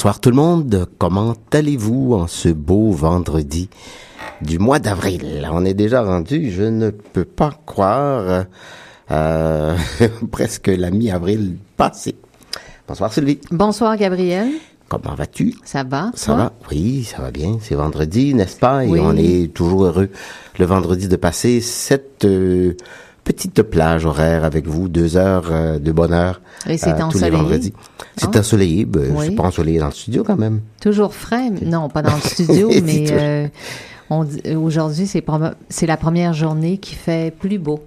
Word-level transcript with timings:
Bonsoir 0.00 0.18
tout 0.18 0.30
le 0.30 0.36
monde, 0.36 0.86
comment 0.96 1.34
allez-vous 1.52 2.14
en 2.14 2.26
ce 2.26 2.48
beau 2.48 2.90
vendredi 2.90 3.68
du 4.40 4.58
mois 4.58 4.78
d'avril? 4.78 5.46
On 5.52 5.62
est 5.66 5.74
déjà 5.74 6.02
rendu, 6.02 6.50
je 6.50 6.62
ne 6.62 6.88
peux 6.88 7.26
pas 7.26 7.52
croire, 7.66 8.46
euh, 9.10 9.76
presque 10.32 10.68
la 10.68 10.90
mi-avril 10.90 11.58
passée. 11.76 12.16
Bonsoir 12.88 13.12
Sylvie. 13.12 13.40
Bonsoir 13.50 13.94
Gabriel. 13.98 14.48
Comment 14.88 15.14
vas-tu? 15.14 15.54
Ça 15.64 15.84
va 15.84 16.12
Ça 16.14 16.34
va 16.34 16.52
Oui, 16.70 17.04
ça 17.04 17.20
va 17.20 17.30
bien. 17.30 17.58
C'est 17.60 17.74
vendredi, 17.74 18.32
n'est-ce 18.32 18.56
pas? 18.56 18.86
Et 18.86 18.98
on 19.00 19.14
est 19.18 19.52
toujours 19.52 19.84
heureux 19.84 20.08
le 20.58 20.64
vendredi 20.64 21.08
de 21.08 21.16
passer 21.16 21.60
cette 21.60 22.24
euh, 22.24 22.74
petite 23.24 23.62
plage 23.62 24.04
horaire 24.06 24.44
avec 24.44 24.66
vous, 24.66 24.88
deux 24.88 25.16
heures 25.16 25.48
euh, 25.50 25.78
de 25.78 25.92
bonheur 25.92 26.40
Et 26.68 26.76
c'est 26.78 26.90
euh, 26.90 26.92
tous 26.92 26.98
les 26.98 27.02
ensoleillé? 27.24 27.30
vendredis. 27.36 27.72
C'est 28.16 28.36
Ah. 28.36 28.38
ensoleillé, 28.40 28.84
ben, 28.84 29.12
Oui. 29.14 29.26
c'est 29.28 29.34
pas 29.34 29.44
ensoleillé 29.44 29.78
dans 29.78 29.86
le 29.86 29.92
studio 29.92 30.24
quand 30.24 30.36
même. 30.36 30.60
Toujours 30.80 31.14
frais. 31.14 31.50
Non, 31.62 31.88
pas 31.88 32.02
dans 32.02 32.14
le 32.14 32.20
studio, 32.28 32.70
C'est 32.72 32.80
mais 32.80 33.06
euh, 33.12 33.48
aujourd'hui, 34.56 35.06
c'est 35.06 35.24
c'est 35.68 35.86
la 35.86 35.96
première 35.96 36.32
journée 36.34 36.78
qui 36.78 36.94
fait 36.94 37.32
plus 37.36 37.58
beau. 37.58 37.80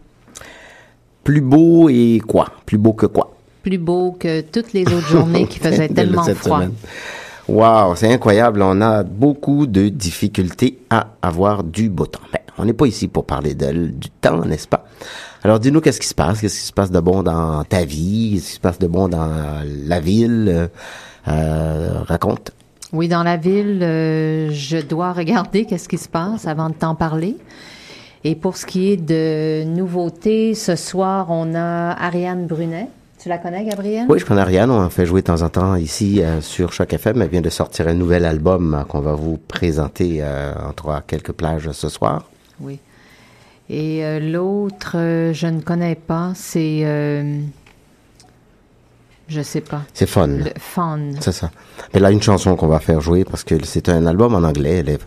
Plus 1.24 1.42
beau 1.42 1.90
et 1.90 2.22
quoi? 2.26 2.50
Plus 2.66 2.78
beau 2.78 2.94
que 2.94 3.06
quoi? 3.06 3.36
Plus 3.64 3.78
beau 3.78 4.16
que 4.20 4.42
toutes 4.42 4.74
les 4.74 4.82
autres 4.84 5.08
journées 5.08 5.48
qui 5.48 5.60
faisaient 5.66 5.88
tellement 5.90 6.24
froid. 6.24 6.58
semaine. 6.60 6.74
Wow, 7.48 7.96
c'est 7.96 8.12
incroyable. 8.12 8.62
On 8.62 8.80
a 8.82 9.04
beaucoup 9.04 9.68
de 9.68 9.90
difficultés 9.90 10.80
à 10.90 11.08
avoir 11.22 11.64
du 11.64 11.90
beau 11.90 12.06
temps. 12.06 12.22
Ben, 12.32 12.40
on 12.58 12.66
n'est 12.66 12.74
pas 12.74 12.86
ici 12.86 13.08
pour 13.08 13.26
parler 13.26 13.54
de, 13.54 13.88
du 13.88 14.10
temps, 14.10 14.46
n'est-ce 14.46 14.68
pas? 14.68 14.86
Alors, 15.44 15.60
dis-nous 15.60 15.82
qu'est-ce 15.82 16.00
qui 16.00 16.08
se 16.08 16.16
passe? 16.16 16.40
Qu'est-ce 16.40 16.60
qui 16.60 16.66
se 16.66 16.72
passe 16.72 16.90
de 16.90 17.00
bon 17.00 17.22
dans 17.22 17.64
ta 17.66 17.84
vie? 17.84 18.34
Qu'est-ce 18.36 18.48
qui 18.48 18.54
se 18.54 18.60
passe 18.60 18.80
de 18.80 18.88
bon 18.88 19.10
dans 19.10 19.30
la 19.86 20.00
ville? 20.00 20.70
Euh, 21.28 22.02
raconte. 22.04 22.52
Oui, 22.92 23.08
dans 23.08 23.24
la 23.24 23.38
ville, 23.38 23.82
euh, 23.82 24.50
je 24.52 24.78
dois 24.78 25.14
regarder 25.14 25.66
qu'est-ce 25.66 25.90
qui 25.90 25.98
se 25.98 26.10
passe 26.10 26.48
avant 26.48 26.70
de 26.70 26.76
t'en 26.76 26.96
parler. 26.96 27.38
Et 28.24 28.36
pour 28.36 28.56
ce 28.56 28.66
qui 28.66 28.92
est 28.92 28.98
de 28.98 29.64
nouveautés, 29.66 30.54
ce 30.54 30.76
soir, 30.76 31.28
on 31.30 31.56
a 31.56 31.92
Ariane 31.92 32.46
Brunet. 32.46 32.88
Tu 33.24 33.30
la 33.30 33.38
connais, 33.38 33.64
Gabrielle? 33.64 34.06
Oui, 34.10 34.20
je 34.20 34.26
connais 34.26 34.42
Ariane. 34.42 34.70
On 34.70 34.84
en 34.84 34.90
fait 34.90 35.06
jouer 35.06 35.22
de 35.22 35.28
temps 35.28 35.44
en 35.44 35.48
temps 35.48 35.76
ici 35.76 36.22
euh, 36.22 36.42
sur 36.42 36.74
Choc 36.74 36.92
FM. 36.92 37.22
Elle 37.22 37.30
vient 37.30 37.40
de 37.40 37.50
sortir 37.50 37.88
un 37.88 37.94
nouvel 37.94 38.26
album 38.26 38.74
euh, 38.74 38.84
qu'on 38.84 39.00
va 39.00 39.14
vous 39.14 39.38
présenter 39.38 40.18
euh, 40.20 40.52
entre 40.68 40.90
à 40.90 41.00
quelques 41.00 41.32
plages 41.32 41.72
ce 41.72 41.88
soir. 41.88 42.30
Oui. 42.60 42.80
Et 43.70 44.20
l'autre, 44.20 44.98
je 45.32 45.48
ne 45.48 45.62
connais 45.62 45.96
pas, 45.96 46.34
c'est. 46.36 46.82
je 49.30 49.42
sais 49.42 49.62
pas. 49.62 49.84
C'est 49.94 50.06
fun. 50.06 50.28
Le 50.28 50.52
Fun. 50.60 51.00
C'est 51.22 51.32
ça. 51.32 51.50
Elle 51.94 52.06
a 52.06 52.12
une 52.12 52.22
chanson 52.22 52.56
qu'on 52.56 52.68
va 52.68 52.80
faire 52.80 53.02
jouer 53.02 53.24
parce 53.24 53.44
que 53.44 53.56
c'est 53.64 53.88
un 53.88 54.06
album 54.06 54.36
en 54.36 54.44
anglais. 54.44 54.80
Elle 54.80 54.90
est 54.90 55.00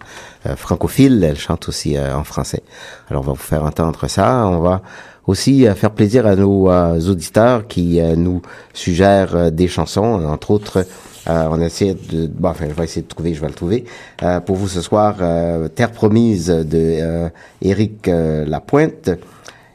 euh, 0.47 0.57
francophile. 0.57 1.23
Elle 1.25 1.39
chante 1.39 1.69
aussi 1.69 1.97
euh, 1.97 2.17
en 2.17 2.25
français. 2.25 2.63
Alors 3.11 3.23
on 3.23 3.27
va 3.27 3.33
vous 3.33 3.39
faire 3.39 3.65
entendre 3.65 4.07
ça. 4.09 4.47
On 4.47 4.61
va 4.61 4.83
aussi 5.27 5.67
faire 5.75 5.91
plaisir 5.91 6.27
à 6.27 6.37
nos 6.37 6.71
euh, 6.71 7.01
auditeurs 7.01 7.67
qui 7.67 8.01
euh, 8.01 8.17
nous 8.17 8.43
suggèrent 8.73 9.37
euh, 9.37 9.51
des 9.51 9.69
chansons. 9.69 10.25
Entre 10.25 10.51
autres, 10.51 10.87
euh, 11.29 11.49
on 11.51 11.61
essaie 11.61 11.95
de... 11.95 12.31
Enfin, 12.43 12.67
je 12.69 12.75
vais 12.75 12.85
essayer 12.85 13.03
de 13.03 13.09
trouver, 13.09 13.35
je 13.35 13.41
vais 13.41 13.49
le 13.49 13.55
trouver. 13.55 13.85
Euh, 14.23 14.41
pour 14.41 14.57
vous 14.57 14.69
ce 14.69 14.81
soir, 14.81 15.17
euh, 15.21 15.69
Terre 15.69 15.93
promise 15.93 16.47
de 16.47 17.31
Éric 17.61 18.07
Lapointe. 18.07 19.11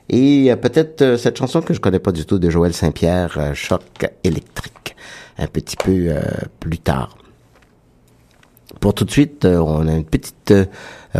Et 0.09 0.53
peut-être 0.61 1.15
cette 1.17 1.37
chanson 1.37 1.61
que 1.61 1.73
je 1.73 1.79
connais 1.79 1.99
pas 1.99 2.11
du 2.11 2.25
tout 2.25 2.37
de 2.37 2.49
Joël 2.49 2.73
Saint-Pierre, 2.73 3.51
Choc 3.53 3.81
électrique, 4.25 4.95
un 5.37 5.47
petit 5.47 5.77
peu 5.77 6.13
plus 6.59 6.79
tard. 6.79 7.17
Pour 8.81 8.95
tout 8.95 9.05
de 9.05 9.11
suite, 9.11 9.45
euh, 9.45 9.59
on 9.59 9.87
a 9.87 9.93
une 9.93 10.03
petite 10.03 10.49
euh, 10.49 10.65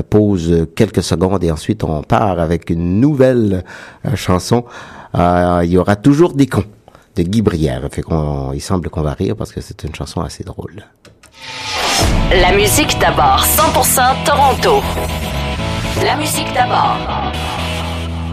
pause, 0.09 0.52
euh, 0.52 0.66
quelques 0.66 1.04
secondes, 1.04 1.44
et 1.44 1.52
ensuite 1.52 1.84
on 1.84 2.02
part 2.02 2.40
avec 2.40 2.72
une 2.72 3.00
nouvelle 3.00 3.63
chanson. 4.16 4.66
Il 5.13 5.68
y 5.69 5.78
aura 5.78 5.96
toujours 5.96 6.34
des 6.34 6.47
cons 6.47 6.66
de 7.16 7.22
Guy 7.22 7.44
Brière. 7.44 7.88
Fait 7.91 8.02
qu'on, 8.02 8.52
il 8.53 8.62
semble 8.62 8.90
qu'on 8.90 9.03
va 9.03 9.13
rire 9.13 9.35
parce 9.35 9.52
que 9.52 9.62
c'est 9.62 9.84
une 9.84 9.94
chanson 9.94 10.22
assez 10.22 10.44
drôle. 10.44 10.88
La 12.31 12.52
musique 12.53 12.97
d'abord, 13.00 13.46
100% 13.46 14.24
Toronto. 14.25 14.81
La 16.03 16.16
musique 16.16 16.52
d'abord. 16.56 16.97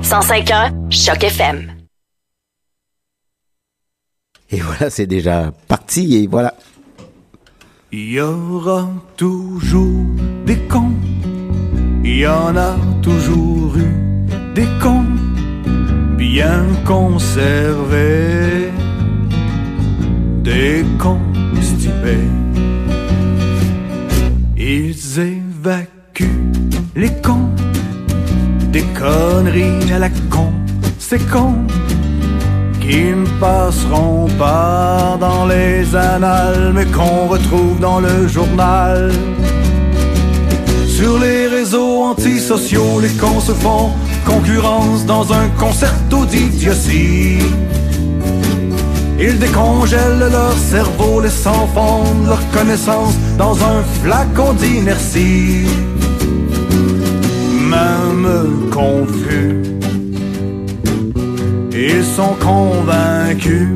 105.1 0.03 0.91
Choc 0.91 1.23
FM. 1.23 1.73
Et 4.51 4.61
voilà, 4.61 4.89
c'est 4.89 5.07
déjà 5.07 5.53
parti, 5.67 6.17
et 6.17 6.27
voilà. 6.27 6.55
Il 7.91 8.11
y 8.11 8.21
aura 8.21 8.87
toujours 9.17 10.05
des 10.45 10.59
cons, 10.69 10.93
il 12.05 12.19
y 12.19 12.27
en 12.27 12.55
a 12.55 12.77
toujours 13.01 13.75
eu 13.79 14.27
des 14.55 14.69
cons 14.79 15.07
bien 16.19 16.67
conservés, 16.85 18.69
des 20.45 20.85
constipés. 20.99 22.29
Ils 24.59 25.19
évacuent 25.19 26.53
les 26.95 27.13
cons, 27.23 27.49
des 28.71 28.85
conneries 28.99 29.91
à 29.95 29.99
la 29.99 30.11
con, 30.29 30.53
c'est 30.99 31.27
con 31.31 31.55
qui 32.89 33.05
ne 33.05 33.27
passeront 33.39 34.29
pas 34.39 35.19
dans 35.21 35.47
les 35.47 35.95
annales, 35.95 36.73
mais 36.75 36.87
qu'on 36.87 37.27
retrouve 37.27 37.79
dans 37.81 38.01
le 38.01 38.27
journal. 38.27 39.13
Sur 40.87 41.19
les 41.19 41.47
réseaux 41.49 42.03
antisociaux, 42.05 43.01
les 43.01 43.11
cons 43.11 43.41
se 43.41 43.53
font 43.53 43.91
concurrence 44.25 45.05
dans 45.05 45.33
un 45.33 45.49
concerto 45.59 46.25
d'idiotie. 46.25 47.39
Ils 49.21 49.39
décongèlent 49.39 50.31
leur 50.31 50.55
cerveau, 50.57 51.21
laissant 51.21 51.69
fondre 51.75 52.27
leur 52.27 52.51
connaissance 52.51 53.15
dans 53.37 53.57
un 53.73 53.83
flacon 54.03 54.55
d'inertie. 54.55 55.67
Même 57.69 58.71
confus, 58.71 59.78
ils 61.79 62.05
sont 62.05 62.35
convaincus 62.41 63.69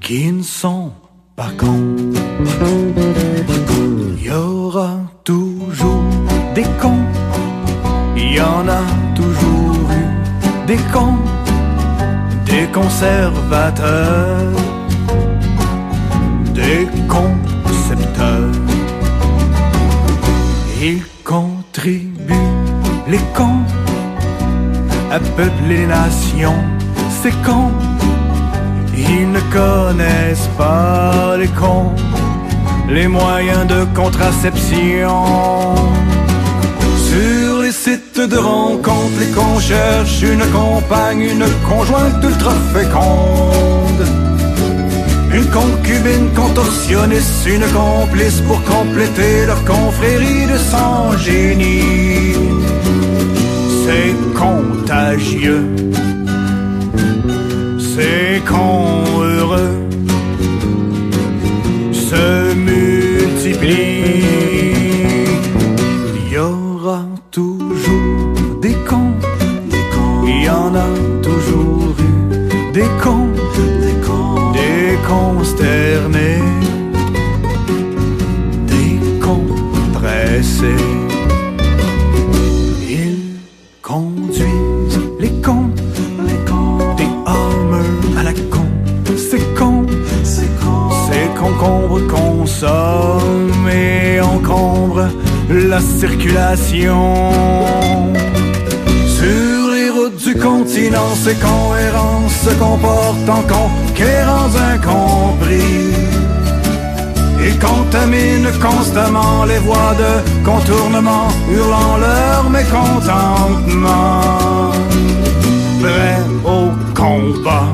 qu'ils 0.00 0.38
ne 0.38 0.42
sont 0.42 0.92
pas 1.36 1.50
cons. 1.58 1.96
Il 4.16 4.24
y 4.24 4.30
aura 4.30 4.98
toujours 5.24 6.04
des 6.54 6.64
cons, 6.80 7.04
il 8.16 8.34
y 8.34 8.40
en 8.40 8.66
a 8.68 8.82
toujours 9.14 9.90
eu 9.90 10.66
des 10.66 10.80
cons, 10.92 11.18
des 12.46 12.66
conservateurs, 12.72 14.52
des 16.54 16.86
concepteurs. 17.08 18.52
Ils 20.80 21.02
contribuent, 21.24 22.52
les 23.08 23.24
cons, 23.34 23.64
à 25.14 25.20
peupler 25.20 25.76
les 25.76 25.86
nations, 25.86 26.60
ces 27.22 27.30
cons. 27.46 27.70
Ils 28.96 29.30
ne 29.30 29.42
connaissent 29.58 30.50
pas 30.58 31.36
les 31.36 31.52
cons, 31.60 31.92
les 32.88 33.06
moyens 33.06 33.66
de 33.74 33.84
contraception. 33.94 35.24
Sur 37.08 37.62
les 37.62 37.70
sites 37.70 38.20
de 38.34 38.36
rencontres, 38.36 39.18
les 39.20 39.30
cons 39.36 39.60
cherchent 39.60 40.22
une 40.22 40.46
compagne, 40.58 41.22
une 41.34 41.46
conjointe 41.68 42.24
ultra 42.30 42.54
féconde. 42.72 44.04
Une 45.32 45.48
concubine 45.58 46.28
contorsionniste, 46.34 47.46
une 47.46 47.66
complice 47.80 48.40
pour 48.40 48.60
compléter 48.64 49.46
leur 49.46 49.64
confrérie 49.64 50.46
de 50.52 50.58
sang 50.58 51.16
génie. 51.18 52.53
C'est 53.86 54.14
contagieux, 54.34 55.66
c'est 57.78 58.42
con 58.46 59.04
heureux, 59.20 59.76
se 61.92 62.54
multiplie. 62.54 64.24
Il 66.16 66.32
y 66.32 66.38
aura 66.38 67.04
toujours 67.30 68.32
des 68.62 68.76
cons, 68.88 69.12
il 70.26 70.44
y 70.44 70.48
en 70.48 70.74
a 70.74 70.88
toujours 71.22 71.94
eu 72.08 72.72
des 72.72 72.90
cons, 73.02 73.28
des 74.54 74.96
consternés, 75.06 76.42
des 78.66 79.20
cons 79.20 79.44
pressés. 79.92 80.93
La 95.74 95.80
circulation. 95.80 97.04
Sur 99.18 99.60
les 99.74 99.90
routes 99.96 100.20
du 100.28 100.34
continent, 100.48 101.12
ces 101.24 101.36
cohérents 101.46 102.28
se 102.44 102.50
comportent 102.64 103.30
en 103.38 103.42
conquérants 103.56 104.54
incompris. 104.72 105.92
Ils 107.46 107.58
contaminent 107.58 108.52
constamment 108.68 109.44
les 109.50 109.60
voies 109.66 109.94
de 110.04 110.12
contournement, 110.50 111.28
hurlant 111.52 111.96
leur 112.06 112.42
mécontentement. 112.58 114.20
Prêt 115.82 116.20
au 116.54 116.62
combat, 117.00 117.68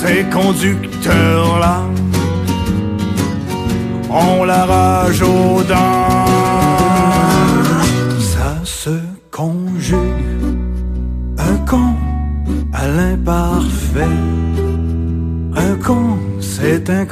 ces 0.00 0.20
conducteurs-là 0.36 1.76
ont 4.12 4.44
la 4.44 4.64
rage 4.64 5.22
aux 5.22 5.41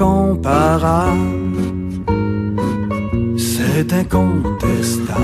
incomparable, 0.00 1.18
c'est 3.36 3.92
incontestable 3.92 5.18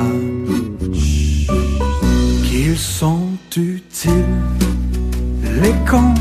qu'ils 2.45 2.77
sont 2.77 3.29
utiles, 3.57 4.13
les 5.63 5.75
cons 5.91 6.15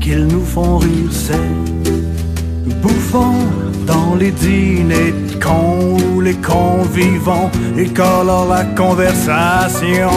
qu'ils 0.00 0.26
nous 0.26 0.44
font 0.44 0.78
rire, 0.78 1.12
c'est 1.12 2.74
bouffons 2.82 3.46
dans 3.86 4.16
les 4.16 4.32
dîners 4.32 5.12
de 5.28 5.40
cons 5.40 6.20
les 6.20 6.34
cons 6.34 6.82
vivants 6.92 7.50
écolent 7.76 8.48
la 8.48 8.64
conversation. 8.64 10.10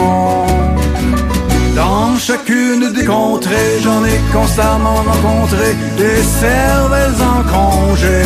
Dans 1.82 2.14
chacune 2.18 2.92
des 2.92 3.06
contrées, 3.06 3.80
j'en 3.82 4.04
ai 4.04 4.18
constamment 4.34 5.00
rencontré 5.10 5.68
des 5.96 6.20
cervelles 6.42 7.20
en 7.34 7.40
congé. 7.56 8.20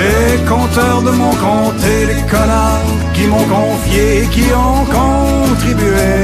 Des 0.00 0.30
compteurs 0.52 1.02
de 1.08 1.12
mon 1.22 1.34
comté, 1.46 1.94
les 2.12 2.22
connards 2.32 2.92
qui 3.14 3.24
m'ont 3.32 3.48
confié, 3.58 4.26
qui 4.34 4.46
ont 4.66 4.84
contribué 5.00 6.14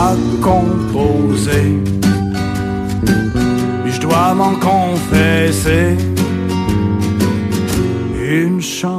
à 0.00 0.14
composer. 0.40 1.68
Je 3.92 3.98
dois 4.00 4.32
m'en 4.40 4.54
confesser 4.70 5.96
une 8.40 8.60
chanson. 8.62 8.97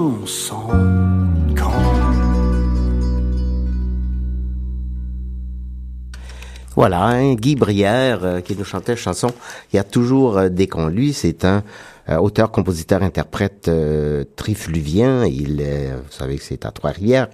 Voilà, 6.80 7.08
hein, 7.08 7.34
Guy 7.36 7.56
Brière 7.56 8.24
euh, 8.24 8.40
qui 8.40 8.56
nous 8.56 8.64
chantait 8.64 8.96
chanson. 8.96 9.34
Il 9.74 9.76
y 9.76 9.80
a 9.80 9.84
toujours 9.84 10.38
euh, 10.38 10.48
des 10.48 10.68
cons. 10.68 10.88
Lui, 10.88 11.12
c'est 11.12 11.44
un 11.44 11.62
euh, 12.08 12.16
auteur, 12.20 12.52
compositeur, 12.52 13.04
interprète 13.04 13.68
euh, 13.68 14.24
trifluvien. 14.38 15.26
Il, 15.26 15.60
est- 15.60 15.92
vous 15.92 16.10
savez 16.10 16.38
que 16.38 16.44
c'est 16.46 16.66
à 16.66 16.72
Trois-Rivières. 16.72 17.28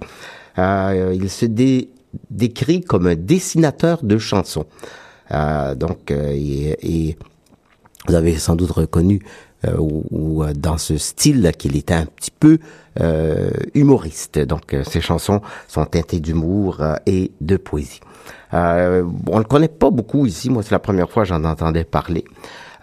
Euh, 0.57 1.13
il 1.15 1.29
se 1.29 1.45
dé- 1.45 1.89
décrit 2.31 2.81
comme 2.81 3.05
un 3.05 3.13
dessinateur 3.13 4.01
de 4.01 4.17
chansons. 4.17 4.65
Euh, 5.31 5.75
donc, 5.75 6.09
euh, 6.09 6.31
et, 6.33 7.09
et 7.09 7.17
vous 8.07 8.15
avez 8.15 8.37
sans 8.39 8.55
doute 8.55 8.71
reconnu 8.71 9.21
euh, 9.67 9.77
ou, 9.77 10.05
ou, 10.09 10.43
euh, 10.43 10.53
dans 10.53 10.79
ce 10.79 10.97
style 10.97 11.51
qu'il 11.55 11.75
était 11.77 11.93
un 11.93 12.07
petit 12.07 12.31
peu 12.31 12.57
euh, 12.99 13.51
humoriste. 13.75 14.39
Donc, 14.39 14.73
euh, 14.73 14.83
ses 14.83 15.01
chansons 15.01 15.41
sont 15.67 15.85
teintées 15.85 16.19
d'humour 16.19 16.77
euh, 16.81 16.95
et 17.05 17.29
de 17.41 17.57
poésie. 17.57 17.99
Euh, 18.55 19.03
on 19.27 19.37
le 19.37 19.43
connaît 19.43 19.67
pas 19.67 19.91
beaucoup 19.91 20.25
ici. 20.25 20.49
Moi, 20.49 20.63
c'est 20.63 20.71
la 20.71 20.79
première 20.79 21.09
fois 21.09 21.23
que 21.23 21.29
j'en 21.29 21.43
entendais 21.43 21.83
parler. 21.83 22.25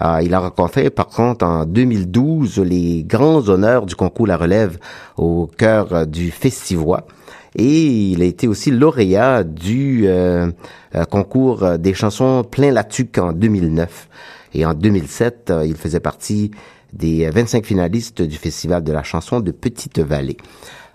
Euh, 0.02 0.20
il 0.22 0.34
a 0.34 0.40
rencontré, 0.40 0.90
par 0.90 1.06
contre, 1.06 1.44
en 1.44 1.64
2012, 1.64 2.58
les 2.58 3.04
grands 3.04 3.48
honneurs 3.48 3.86
du 3.86 3.94
concours 3.96 4.26
La 4.26 4.36
Relève 4.36 4.78
au 5.16 5.46
cœur 5.46 5.92
euh, 5.92 6.04
du 6.04 6.30
Festivois. 6.30 7.06
Et 7.54 8.10
il 8.12 8.22
a 8.22 8.24
été 8.24 8.48
aussi 8.48 8.70
lauréat 8.70 9.44
du 9.44 10.04
euh, 10.06 10.50
euh, 10.94 11.04
concours 11.04 11.62
euh, 11.62 11.76
des 11.76 11.94
chansons 11.94 12.44
Plein 12.44 12.70
la 12.70 12.86
en 13.18 13.32
2009. 13.32 14.08
Et 14.54 14.66
en 14.66 14.74
2007, 14.74 15.50
euh, 15.50 15.66
il 15.66 15.76
faisait 15.76 16.00
partie 16.00 16.50
des 16.92 17.28
25 17.30 17.64
finalistes 17.64 18.22
du 18.22 18.36
Festival 18.36 18.82
de 18.82 18.92
la 18.92 19.02
chanson 19.02 19.40
de 19.40 19.50
Petite-Vallée. 19.50 20.36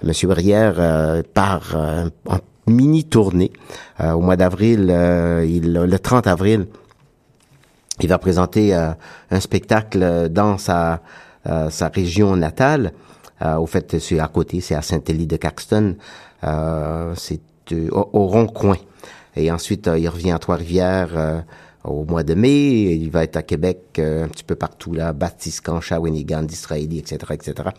Monsieur 0.03 0.27
Brière 0.27 0.75
euh, 0.77 1.23
part 1.33 1.73
euh, 1.75 2.09
en 2.27 2.37
mini 2.67 3.03
tournée 3.05 3.51
euh, 4.01 4.11
au 4.11 4.21
mois 4.21 4.35
d'avril, 4.35 4.87
euh, 4.89 5.45
il- 5.47 5.73
le 5.73 5.99
30 5.99 6.27
avril. 6.27 6.67
Il 7.99 8.09
va 8.09 8.17
présenter 8.19 8.75
euh, 8.75 8.91
un 9.31 9.39
spectacle 9.39 10.29
dans 10.29 10.57
sa 10.57 11.01
sa 11.69 11.87
région 11.87 12.35
natale. 12.35 12.91
Au 13.41 13.65
fait, 13.67 13.99
c'est 13.99 14.19
à 14.19 14.27
côté, 14.27 14.59
c'est 14.59 14.75
à 14.75 14.81
Saint-Élie 14.81 15.27
de 15.27 15.37
Caxton. 15.37 15.95
C'est 16.43 17.39
au, 17.71 18.09
au 18.11 18.27
Rond-Coin. 18.27 18.75
Et 19.37 19.49
ensuite, 19.49 19.89
il 19.97 20.09
revient 20.09 20.31
à 20.31 20.39
Trois-Rivières 20.39 21.45
au 21.85 22.03
mois 22.03 22.23
de 22.23 22.33
mai. 22.33 22.95
Il 22.95 23.09
va 23.11 23.23
être 23.23 23.37
à 23.37 23.43
Québec 23.43 23.79
euh, 23.99 24.25
un 24.25 24.27
petit 24.27 24.43
peu 24.43 24.55
partout 24.55 24.93
là, 24.93 25.13
Batiscan, 25.13 25.79
Shawinigan, 25.81 26.43
Disraeli, 26.43 26.99
etc., 26.99 27.17
etc. 27.31 27.69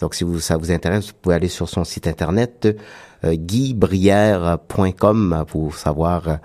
Donc, 0.00 0.14
si 0.14 0.24
vous, 0.24 0.40
ça 0.40 0.56
vous 0.56 0.72
intéresse, 0.72 1.08
vous 1.08 1.14
pouvez 1.20 1.36
aller 1.36 1.48
sur 1.48 1.68
son 1.68 1.84
site 1.84 2.06
internet 2.08 2.68
guybrière.com 3.24 5.44
pour 5.48 5.76
savoir 5.76 6.28
euh, 6.28 6.36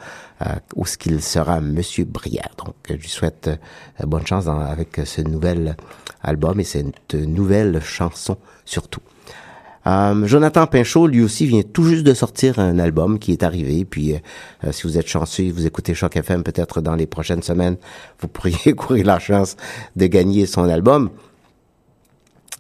euh, 0.46 0.56
où 0.76 0.86
ce 0.86 0.98
qu'il 0.98 1.22
sera, 1.22 1.62
Monsieur 1.62 2.06
Brière. 2.06 2.52
Donc, 2.64 2.76
euh, 2.90 2.96
je 2.98 3.02
lui 3.02 3.10
souhaite 3.10 3.48
euh, 3.48 4.06
bonne 4.06 4.26
chance 4.26 4.48
avec 4.48 5.02
ce 5.04 5.22
nouvel 5.22 5.76
album 6.22 6.60
et 6.60 6.64
cette 6.64 7.16
nouvelle 7.16 7.82
chanson 7.82 8.38
surtout. 8.66 9.02
Euh, 9.88 10.28
Jonathan 10.28 10.68
Pinchot, 10.68 11.08
lui 11.08 11.22
aussi, 11.22 11.46
vient 11.46 11.62
tout 11.62 11.84
juste 11.84 12.04
de 12.04 12.14
sortir 12.14 12.60
un 12.60 12.78
album 12.78 13.20
qui 13.20 13.32
est 13.32 13.44
arrivé. 13.44 13.86
Puis, 13.86 14.14
euh, 14.14 14.18
euh, 14.66 14.72
si 14.74 14.84
vous 14.84 14.98
êtes 14.98 15.08
chanceux, 15.08 15.50
vous 15.50 15.66
écoutez 15.66 15.94
Choc 15.94 16.18
FM, 16.18 16.44
peut-être 16.44 16.82
dans 16.82 16.96
les 16.96 17.08
prochaines 17.08 17.42
semaines, 17.42 17.78
vous 18.20 18.28
pourriez 18.28 18.74
courir 18.76 19.06
la 19.06 19.20
chance 19.20 19.56
de 19.96 20.08
gagner 20.08 20.46
son 20.46 20.68
album. 20.68 21.10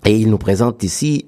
Et 0.06 0.18
il 0.18 0.30
nous 0.30 0.38
présente 0.38 0.84
ici 0.84 1.26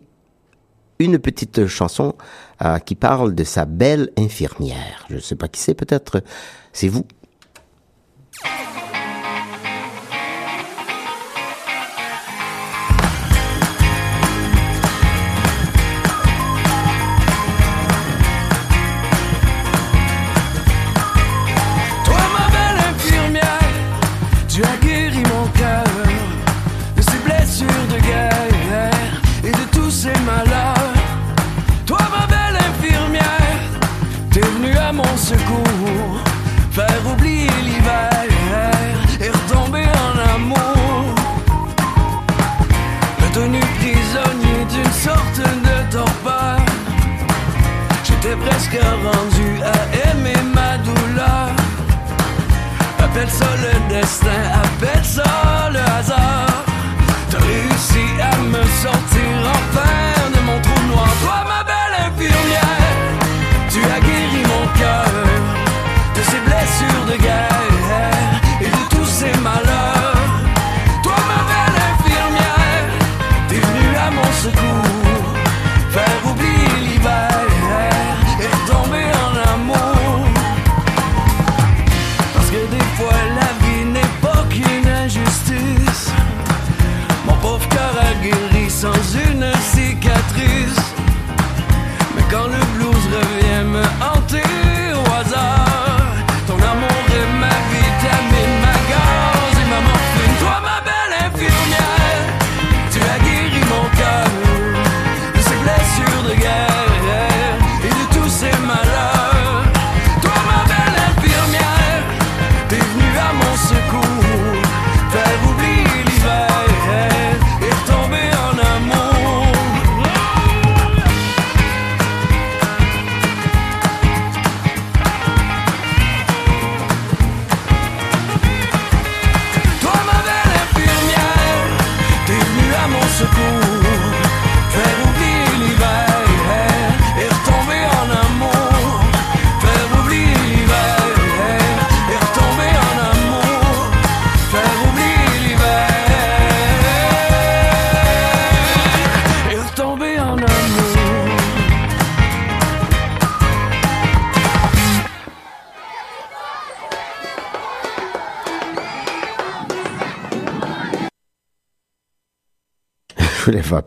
une 1.00 1.20
petite 1.20 1.68
chanson 1.68 2.16
euh, 2.64 2.80
qui 2.80 2.96
parle 2.96 3.36
de 3.36 3.44
sa 3.44 3.66
belle 3.66 4.12
infirmière. 4.18 5.06
Je 5.10 5.16
ne 5.16 5.20
sais 5.20 5.36
pas 5.36 5.48
qui 5.48 5.62
c'est, 5.62 5.76
peut-être 5.76 6.22
c'est 6.74 6.88
vous. 6.90 7.06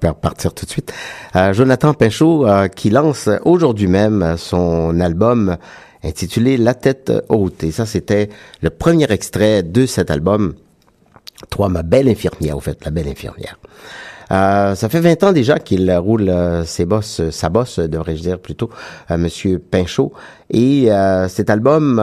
Faire 0.01 0.15
partir 0.15 0.55
tout 0.55 0.67
de 0.67 0.71
suite. 0.71 0.93
Euh, 1.37 1.53
Jonathan 1.53 1.95
Pinchot 1.95 2.47
euh, 2.47 2.69
qui 2.69 2.91
lance 2.91 3.29
aujourd'hui 3.45 3.89
même 3.89 4.37
son 4.37 5.01
album 5.01 5.57
intitulé 6.05 6.57
La 6.57 6.75
tête 6.75 7.13
haute. 7.29 7.63
Et 7.65 7.71
ça, 7.71 7.87
c'était 7.87 8.29
le 8.61 8.71
premier 8.71 9.11
extrait 9.11 9.63
de 9.63 9.87
cet 9.87 10.11
album. 10.11 10.55
Toi, 11.51 11.69
ma 11.69 11.83
belle 11.83 12.09
infirmière, 12.09 12.57
au 12.57 12.61
fait, 12.61 12.85
la 12.85 12.91
belle 12.91 13.09
infirmière. 13.09 13.59
Euh, 14.33 14.75
ça 14.75 14.89
fait 14.89 15.01
20 15.01 15.25
ans 15.25 15.33
déjà 15.33 15.59
qu'il 15.59 15.93
roule 15.93 16.29
euh, 16.31 16.65
ses 16.65 16.87
bosses, 16.87 17.29
sa 17.31 17.51
bosse, 17.51 17.79
devrais-je 17.79 18.23
dire 18.23 18.39
plutôt, 18.39 18.71
euh, 19.11 19.19
Monsieur 19.19 19.59
Pinchot. 19.59 20.13
Et 20.51 20.89
cet 21.29 21.49
album 21.49 21.99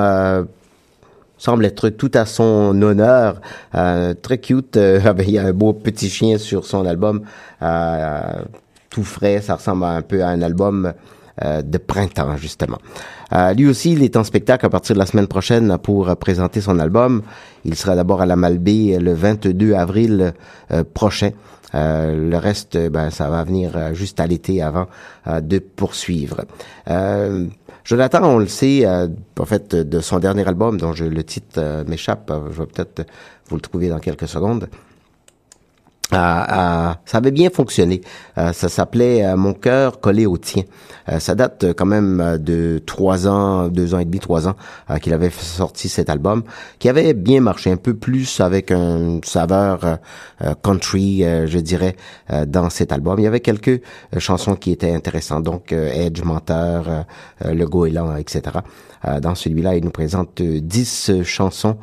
semble 1.40 1.66
être 1.66 1.90
tout 1.90 2.12
à 2.14 2.26
son 2.26 2.80
honneur. 2.82 3.42
très 4.22 4.38
cute. 4.38 4.78
il 5.20 5.32
y 5.32 5.38
a 5.38 5.46
un 5.46 5.54
beau 5.54 5.74
petit 5.74 6.10
chien 6.10 6.38
sur 6.38 6.66
son 6.66 6.86
album, 6.86 7.22
tout 8.90 9.04
frais. 9.04 9.42
Ça 9.42 9.56
ressemble 9.56 9.86
un 9.86 10.02
peu 10.02 10.24
à 10.24 10.28
un 10.28 10.42
album 10.42 10.94
de 11.42 11.78
printemps, 11.78 12.36
justement. 12.38 12.78
Euh, 13.32 13.54
lui 13.54 13.68
aussi, 13.68 13.94
il 13.94 14.04
est 14.04 14.18
en 14.18 14.24
spectacle 14.24 14.66
à 14.66 14.70
partir 14.70 14.94
de 14.96 15.00
la 15.00 15.06
semaine 15.06 15.28
prochaine 15.28 15.78
pour 15.78 16.16
présenter 16.18 16.62
son 16.62 16.80
album. 16.80 17.22
Il 17.64 17.76
sera 17.76 17.96
d'abord 17.96 18.22
à 18.22 18.26
la 18.26 18.36
Malbaie 18.36 18.98
le 19.00 19.14
22 19.14 19.74
avril 19.74 20.34
prochain. 20.94 21.32
Euh, 21.76 22.30
le 22.30 22.38
reste, 22.38 22.78
ben, 22.90 23.10
ça 23.10 23.30
va 23.30 23.44
venir 23.44 23.72
euh, 23.76 23.94
juste 23.94 24.20
à 24.20 24.28
l'été 24.28 24.62
avant 24.62 24.88
euh, 25.28 25.40
de 25.42 25.60
poursuivre. 25.60 26.46
Jonathan, 27.90 28.24
on 28.24 28.38
le 28.38 28.46
sait, 28.46 28.86
en 28.86 29.46
fait, 29.46 29.76
de 29.76 30.00
son 30.00 30.20
dernier 30.20 30.48
album, 30.48 30.78
dont 30.78 30.94
je, 30.94 31.06
le 31.06 31.24
titre 31.24 31.84
m'échappe, 31.88 32.32
je 32.52 32.62
vais 32.62 32.68
peut-être 32.68 33.08
vous 33.48 33.56
le 33.56 33.62
trouver 33.62 33.90
dans 33.90 33.98
quelques 33.98 34.28
secondes 34.28 34.70
ça 36.12 36.98
avait 37.14 37.32
bien 37.32 37.50
fonctionné. 37.50 38.02
Euh, 38.38 38.52
ça 38.52 38.68
s'appelait 38.70 39.26
euh, 39.26 39.36
Mon 39.36 39.54
cœur 39.54 40.00
collé 40.00 40.26
au 40.26 40.38
tien. 40.38 40.64
Euh, 41.10 41.20
ça 41.20 41.36
date 41.36 41.74
quand 41.74 41.86
même 41.86 42.38
de 42.40 42.82
trois 42.86 43.28
ans, 43.28 43.68
deux 43.68 43.94
ans 43.94 44.00
et 44.00 44.06
demi, 44.06 44.20
trois 44.20 44.48
ans 44.48 44.56
qu'il 45.02 45.14
avait 45.14 45.30
sorti 45.30 45.90
cet 45.90 46.10
album, 46.10 46.44
qui 46.80 46.90
avait 46.90 47.14
bien 47.14 47.42
marché, 47.42 47.72
un 47.72 47.78
peu 47.78 47.94
plus 47.94 48.40
avec 48.40 48.72
un 48.72 49.20
saveur 49.24 50.00
country, 50.64 51.24
je 51.46 51.60
dirais, 51.60 51.96
dans 52.48 52.70
cet 52.70 52.92
album. 52.92 53.20
Il 53.20 53.24
y 53.24 53.28
avait 53.28 53.40
quelques 53.40 53.82
chansons 54.18 54.56
qui 54.56 54.72
étaient 54.72 54.94
intéressantes, 54.94 55.44
donc 55.44 55.72
Edge, 55.72 56.22
Menteur, 56.24 57.06
Le 57.44 57.66
Goéland, 57.66 58.16
etc. 58.16 58.58
dans 59.22 59.36
celui-là, 59.36 59.76
il 59.76 59.84
nous 59.84 59.92
présente 59.92 60.42
dix 60.42 61.12
chansons 61.24 61.78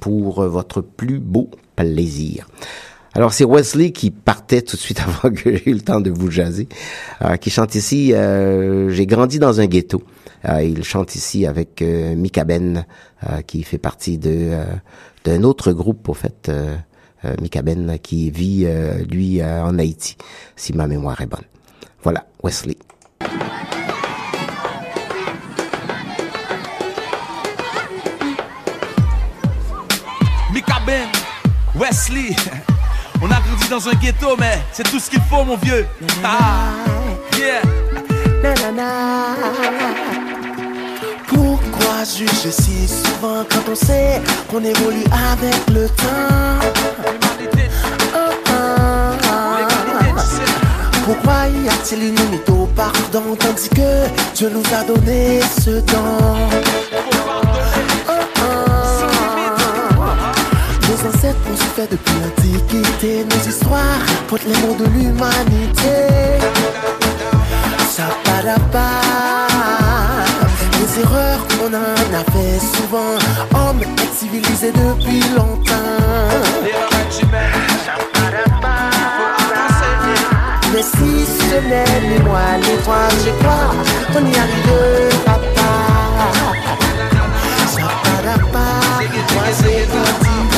pour 0.00 0.42
votre 0.44 0.80
plus 0.80 1.18
beau 1.18 1.50
plaisir. 1.76 2.46
Alors 3.14 3.32
c'est 3.32 3.44
Wesley 3.44 3.90
qui 3.90 4.10
partait 4.10 4.62
tout 4.62 4.76
de 4.76 4.80
suite 4.80 5.00
avant 5.06 5.34
que 5.34 5.56
j'ai 5.56 5.70
eu 5.70 5.74
le 5.74 5.80
temps 5.80 6.00
de 6.00 6.10
vous 6.10 6.30
jaser, 6.30 6.68
euh, 7.22 7.36
qui 7.36 7.50
chante 7.50 7.74
ici. 7.74 8.12
Euh, 8.14 8.90
j'ai 8.90 9.06
grandi 9.06 9.38
dans 9.38 9.60
un 9.60 9.66
ghetto. 9.66 10.02
Euh, 10.48 10.62
il 10.62 10.84
chante 10.84 11.14
ici 11.14 11.46
avec 11.46 11.82
Mika 11.82 12.44
Ben, 12.44 12.84
qui 13.46 13.64
fait 13.64 13.78
partie 13.78 14.18
de 14.18 14.52
d'un 15.24 15.42
autre 15.42 15.72
groupe 15.72 16.08
au 16.08 16.14
fait, 16.14 16.48
Mika 17.40 17.62
Ben, 17.62 17.98
qui 17.98 18.30
vit 18.30 18.66
lui 19.10 19.42
en 19.42 19.76
Haïti, 19.78 20.16
si 20.54 20.72
ma 20.74 20.86
mémoire 20.86 21.20
est 21.20 21.26
bonne. 21.26 21.42
Voilà, 22.04 22.24
Wesley. 22.44 22.76
Mika 30.52 30.76
Ben, 30.86 31.08
Wesley. 31.74 32.36
On 33.20 33.26
a 33.26 33.40
grandi 33.40 33.68
dans 33.68 33.88
un 33.88 33.94
ghetto, 33.94 34.36
mais 34.38 34.58
c'est 34.72 34.88
tout 34.88 34.98
ce 34.98 35.10
qu'il 35.10 35.20
faut, 35.22 35.44
mon 35.44 35.56
vieux. 35.56 35.86
Ah, 36.24 36.70
yeah. 37.36 37.62
Pourquoi 41.26 42.04
juger 42.04 42.52
si 42.52 42.86
souvent 42.86 43.44
quand 43.50 43.70
on 43.70 43.74
sait 43.74 44.22
qu'on 44.48 44.62
évolue 44.62 45.04
avec 45.12 45.56
le 45.72 45.88
temps? 45.88 46.68
Pourquoi 51.04 51.48
y 51.48 51.68
a-t-il 51.68 52.08
une 52.08 52.16
limite 52.16 52.48
au 52.50 52.66
pardon 52.76 53.34
tandis 53.38 53.68
que 53.70 54.06
Dieu 54.34 54.50
nous 54.50 54.62
a 54.74 54.84
donné 54.84 55.40
ce 55.64 55.80
don? 55.80 56.48
Nos 60.98 61.10
ancêtres 61.10 61.38
ont 61.48 61.56
fait 61.76 61.88
depuis 61.90 62.14
l'Antiquité. 62.20 63.24
Nos 63.24 63.48
histoires 63.48 64.02
portent 64.26 64.42
les 64.44 64.66
mots 64.66 64.74
de 64.74 64.84
l'humanité. 64.86 65.96
Pas 68.72 68.88
Les 70.72 71.00
erreurs 71.00 71.46
qu'on 71.48 71.72
en 71.74 72.14
a 72.14 72.24
fait 72.32 72.58
souvent. 72.76 73.14
Hommes 73.54 73.82
civilisés 74.16 74.72
depuis 74.72 75.20
longtemps. 75.36 75.74
Mais 80.72 80.82
si 80.82 81.26
ce 81.26 81.68
n'est 81.68 82.00
ni 82.08 82.18
moi 82.24 82.40
ni 82.60 82.76
toi, 82.84 83.08
je 83.24 83.30
crois 83.42 83.70
qu'on 84.12 84.26
y 84.26 84.36
arrivera 84.36 85.38
pas. 85.54 85.68
Pas, 88.52 88.80
moi 89.34 89.44
dans 89.94 90.57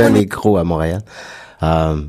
un 0.00 0.14
écro 0.14 0.56
à 0.56 0.64
Montréal. 0.64 1.02
Euh, 1.62 2.02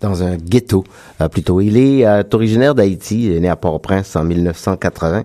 dans 0.00 0.22
un 0.22 0.36
ghetto, 0.36 0.84
euh, 1.20 1.28
plutôt. 1.28 1.60
Il 1.60 1.76
est 1.76 2.06
euh, 2.06 2.22
originaire 2.32 2.74
d'Haïti, 2.74 3.26
il 3.26 3.32
est 3.32 3.40
né 3.40 3.48
à 3.48 3.56
Port-au-Prince 3.56 4.14
en 4.16 4.24
1980 4.24 5.22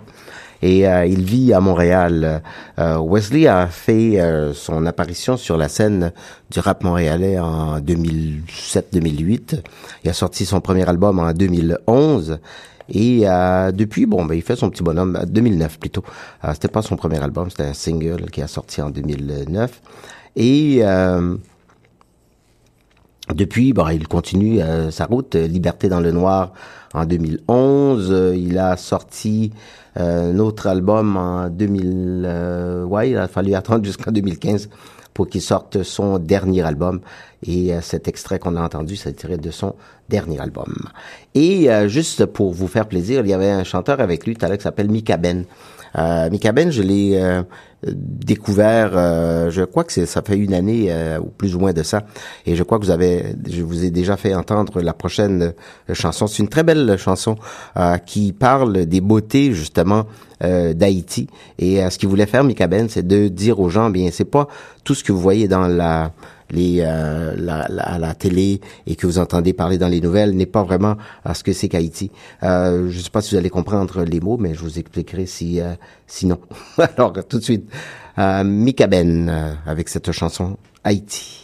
et 0.61 0.87
euh, 0.87 1.05
il 1.05 1.23
vit 1.23 1.53
à 1.53 1.59
Montréal. 1.59 2.41
Euh, 2.79 2.97
Wesley 2.99 3.47
a 3.47 3.67
fait 3.67 4.19
euh, 4.19 4.53
son 4.53 4.85
apparition 4.85 5.37
sur 5.37 5.57
la 5.57 5.67
scène 5.67 6.11
du 6.51 6.59
rap 6.59 6.83
montréalais 6.83 7.39
en 7.39 7.79
2007-2008. 7.79 9.61
Il 10.03 10.09
a 10.09 10.13
sorti 10.13 10.45
son 10.45 10.61
premier 10.61 10.87
album 10.87 11.19
en 11.19 11.33
2011. 11.33 12.39
Et 12.93 13.21
depuis, 13.73 14.05
bon, 14.05 14.25
ben, 14.25 14.33
il 14.35 14.41
fait 14.41 14.57
son 14.57 14.69
petit 14.69 14.83
bonhomme, 14.83 15.17
2009 15.25 15.79
plutôt. 15.79 16.03
c'était 16.51 16.67
pas 16.67 16.81
son 16.81 16.97
premier 16.97 17.23
album, 17.23 17.49
c'était 17.49 17.63
un 17.63 17.73
single 17.73 18.29
qui 18.31 18.41
a 18.41 18.47
sorti 18.47 18.81
en 18.81 18.89
2009. 18.89 19.81
Et 20.35 20.81
depuis, 23.33 23.73
bah, 23.73 23.93
il 23.93 24.07
continue 24.07 24.61
euh, 24.61 24.91
sa 24.91 25.05
route. 25.05 25.35
euh, 25.35 25.47
Liberté 25.47 25.89
dans 25.89 25.99
le 26.01 26.11
noir 26.11 26.51
en 26.93 27.05
2011. 27.05 28.09
Euh, 28.11 28.35
il 28.35 28.57
a 28.57 28.75
sorti 28.77 29.51
euh, 29.97 30.33
un 30.33 30.39
autre 30.39 30.67
album 30.67 31.15
en 31.17 31.49
2000. 31.49 32.23
euh, 32.25 32.83
ouais, 32.83 33.11
il 33.11 33.17
a 33.17 33.27
fallu 33.27 33.53
attendre 33.55 33.85
jusqu'en 33.85 34.11
2015 34.11 34.69
pour 35.13 35.27
qu'il 35.27 35.41
sorte 35.41 35.83
son 35.83 36.19
dernier 36.19 36.61
album. 36.63 36.99
Et 37.45 37.73
euh, 37.73 37.81
cet 37.81 38.07
extrait 38.07 38.39
qu'on 38.39 38.55
a 38.55 38.61
entendu, 38.61 38.95
c'est 38.95 39.13
tiré 39.13 39.37
de 39.37 39.51
son 39.51 39.75
dernier 40.09 40.39
album. 40.39 40.73
Et 41.33 41.71
euh, 41.71 41.87
juste 41.87 42.25
pour 42.25 42.51
vous 42.53 42.67
faire 42.67 42.87
plaisir, 42.87 43.21
il 43.21 43.29
y 43.29 43.33
avait 43.33 43.49
un 43.49 43.63
chanteur 43.63 44.01
avec 44.01 44.25
lui 44.25 44.35
tout 44.35 44.43
à 44.45 44.49
l'heure 44.49 44.57
qui 44.57 44.63
s'appelle 44.63 44.89
Mika 44.89 45.17
Ben. 45.17 45.45
Euh, 45.97 46.29
Mika 46.29 46.51
Ben, 46.51 46.71
je 46.71 46.81
l'ai 46.81 47.19
euh, 47.21 47.43
découvert, 47.83 48.91
euh, 48.93 49.49
je 49.49 49.63
crois 49.63 49.83
que 49.83 50.05
ça 50.05 50.21
fait 50.21 50.37
une 50.37 50.53
année 50.53 50.87
euh, 50.89 51.19
ou 51.19 51.25
plus 51.25 51.55
ou 51.55 51.59
moins 51.59 51.73
de 51.73 51.83
ça, 51.83 52.03
et 52.45 52.55
je 52.55 52.63
crois 52.63 52.79
que 52.79 52.85
vous 52.85 52.91
avez, 52.91 53.35
je 53.49 53.61
vous 53.61 53.83
ai 53.83 53.91
déjà 53.91 54.17
fait 54.17 54.33
entendre 54.33 54.81
la 54.81 54.93
prochaine 54.93 55.53
chanson. 55.93 56.27
C'est 56.27 56.43
une 56.43 56.49
très 56.49 56.63
belle 56.63 56.97
chanson 56.97 57.35
euh, 57.77 57.97
qui 57.97 58.33
parle 58.33 58.85
des 58.85 59.01
beautés 59.01 59.53
justement 59.53 60.05
euh, 60.43 60.73
d'Haïti. 60.73 61.27
Et 61.59 61.83
euh, 61.83 61.89
ce 61.89 61.97
qu'il 61.97 62.09
voulait 62.09 62.25
faire, 62.25 62.43
Mika 62.43 62.67
Ben, 62.67 62.87
c'est 62.89 63.05
de 63.05 63.27
dire 63.27 63.59
aux 63.59 63.69
gens, 63.69 63.89
bien, 63.89 64.09
c'est 64.11 64.25
pas 64.25 64.47
tout 64.83 64.95
ce 64.95 65.03
que 65.03 65.11
vous 65.11 65.21
voyez 65.21 65.47
dans 65.47 65.67
la 65.67 66.11
les, 66.51 66.81
euh, 66.81 67.33
la, 67.37 67.67
la, 67.69 67.83
à 67.83 67.97
la 67.97 68.13
télé 68.13 68.61
et 68.87 68.95
que 68.95 69.07
vous 69.07 69.17
entendez 69.17 69.53
parler 69.53 69.77
dans 69.77 69.87
les 69.87 70.01
nouvelles 70.01 70.35
n'est 70.35 70.45
pas 70.45 70.63
vraiment 70.63 70.97
à 71.23 71.33
ce 71.33 71.43
que 71.43 71.53
c'est 71.53 71.69
qu'Haïti. 71.69 72.11
Euh, 72.43 72.89
je 72.89 72.97
ne 72.97 73.03
sais 73.03 73.09
pas 73.09 73.21
si 73.21 73.31
vous 73.31 73.37
allez 73.37 73.49
comprendre 73.49 74.03
les 74.03 74.19
mots, 74.19 74.37
mais 74.37 74.53
je 74.53 74.59
vous 74.59 74.79
expliquerai 74.79 75.25
si 75.25 75.59
euh, 75.59 75.73
sinon. 76.07 76.39
Alors 76.77 77.13
tout 77.27 77.39
de 77.39 77.43
suite, 77.43 77.69
euh, 78.17 78.43
Mika 78.43 78.87
Ben 78.87 79.29
euh, 79.29 79.53
avec 79.65 79.89
cette 79.89 80.11
chanson 80.11 80.57
Haïti. 80.83 81.40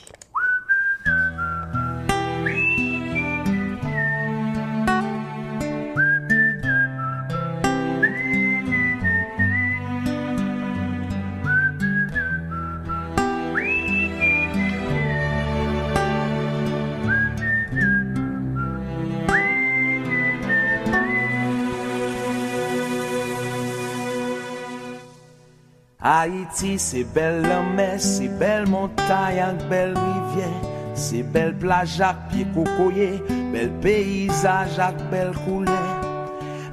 Haïti, 26.27 26.77
c'est 26.77 27.05
belle 27.05 27.41
la 27.41 27.61
mer, 27.61 27.95
c'est 27.99 28.27
belle 28.27 28.67
montagne 28.67 29.55
belle 29.69 29.93
rivière, 29.97 30.61
c'est 30.93 31.23
belle 31.23 31.55
plage 31.55 32.01
avec 32.01 32.17
pied 32.29 32.47
cocoyer, 32.53 33.23
bel 33.53 33.71
paysage 33.79 34.77
avec 34.77 35.09
belle 35.09 35.31
couleur. 35.45 36.01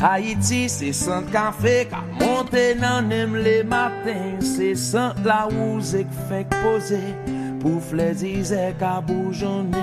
Haïti, 0.03 0.69
c'est 0.69 0.93
sant 0.93 1.23
café 1.31 1.87
qu'a 1.89 2.03
monté 2.19 2.75
nem 2.75 3.37
les 3.37 3.63
matins, 3.63 4.41
c'est 4.41 4.75
sant 4.75 5.13
la 5.25 5.47
ouze 5.47 5.99
qui 5.99 6.29
fait 6.29 6.49
poser, 6.61 7.15
pour 7.61 7.81
fléziser 7.81 8.75
qu'a 8.77 9.01
bourgeonner. 9.01 9.79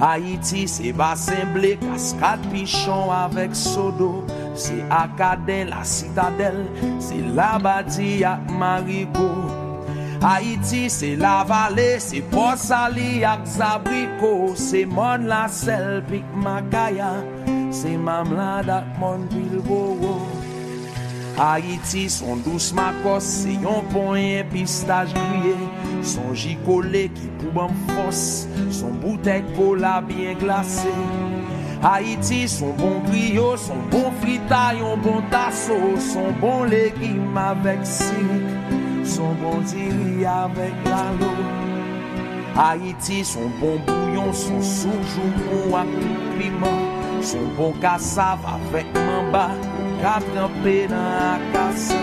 Haïti, 0.00 0.66
c'est 0.66 0.92
bassin 0.92 1.46
blé, 1.54 1.76
cascade 1.76 2.40
pichon 2.50 3.12
avec 3.12 3.54
sodo. 3.54 4.24
C'est 4.54 4.84
Acadien, 4.90 5.66
la 5.66 5.84
citadelle, 5.84 6.66
c'est 6.98 7.22
la 7.34 7.58
bâtie 7.58 8.24
à 8.24 8.38
Marigot. 8.50 9.60
Haïti, 10.22 10.90
c'est 10.90 11.16
la 11.16 11.44
vallée, 11.44 11.98
c'est 11.98 12.20
Port 12.20 12.58
Sali 12.58 13.24
ak 13.24 13.46
Zabrico. 13.46 14.52
C'est 14.54 14.84
Mon 14.84 15.16
la 15.26 15.48
sel, 15.48 16.02
pik 16.10 16.24
Makaya, 16.36 17.24
c'est 17.70 17.96
Mamlad 17.96 18.68
ak 18.68 18.84
Mon 18.98 19.20
Bilbao. 19.30 19.96
Haïti, 21.38 22.10
son 22.10 22.36
douce 22.36 22.74
makos, 22.74 23.20
c'est 23.20 23.54
yon 23.54 23.82
point 23.90 24.44
pistache 24.52 25.14
grillé. 25.14 25.56
Son 26.02 26.34
gicolé 26.34 27.08
qui 27.08 27.28
pou 27.38 27.50
ban 27.54 27.70
force, 27.88 28.46
son 28.70 28.90
bouteille 28.90 29.44
cola 29.56 30.02
bien 30.02 30.34
glacée. 30.34 30.88
Haiti 31.82 32.46
son 32.48 32.74
bon 32.76 33.00
griyo, 33.06 33.56
son 33.56 33.80
bon 33.90 34.10
frita, 34.20 34.74
yon 34.76 35.00
bon 35.00 35.22
taso 35.32 35.78
Son 35.96 36.32
bon 36.40 36.64
legim 36.68 37.38
avek 37.40 37.80
sirik, 37.88 38.76
son 39.08 39.32
bon 39.40 39.64
diri 39.70 40.26
avek 40.28 40.76
lalo 40.84 41.32
Haiti 42.58 43.24
son 43.24 43.48
bon 43.62 43.80
bouyon, 43.88 44.32
son 44.36 44.60
soujou 44.60 45.32
pou 45.46 45.80
akil 45.80 46.16
kliman 46.34 47.22
Son 47.24 47.48
bon 47.56 47.72
kasav 47.80 48.44
avek 48.58 48.88
mamba, 49.00 49.48
kapranpe 50.04 50.82
nan 50.92 51.38
akasa 51.38 52.00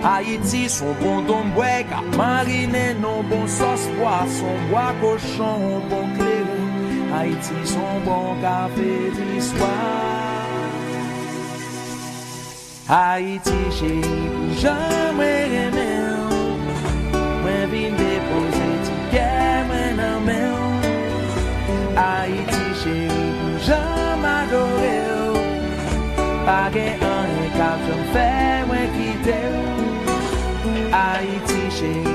Haïti, 0.00 0.68
son 0.68 0.94
bon 1.02 1.20
dombouek, 1.28 1.86
a 1.92 2.00
mariner 2.16 2.94
non 3.02 3.22
bon 3.28 3.46
sauce 3.46 3.86
poisson, 3.98 4.56
bois 4.70 4.94
cochon, 5.02 5.82
bon 5.90 6.08
clé. 6.16 6.39
Haïti, 7.12 7.54
son 7.64 8.00
bon 8.04 8.36
café 8.40 9.10
d'histoire. 9.16 9.68
Haïti, 12.88 13.58
chéri, 13.70 14.00
pou 14.00 14.60
jamais 14.60 15.46
aimer. 15.62 16.00
Mwen 17.42 17.62
vin 17.70 17.92
depose 17.98 18.68
tiket 18.86 19.66
mwen 19.68 19.96
nan 20.00 20.18
men. 20.26 20.54
Haïti, 21.96 22.64
chéri, 22.82 23.26
pou 23.40 23.58
jamais 23.66 24.34
adore. 24.42 24.96
Pa 26.46 26.62
gen 26.74 27.02
an 27.06 27.34
kap 27.58 27.86
jom 27.86 28.02
fè 28.14 28.30
mwen 28.70 28.86
kite. 28.96 29.40
Haïti, 30.94 31.60
chéri, 31.78 32.09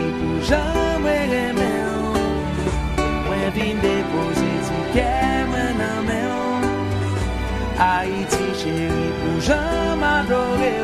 Haïti, 7.79 8.47
chéri, 8.59 9.09
pou 9.19 9.41
jamais 9.41 10.05
adore. 10.05 10.75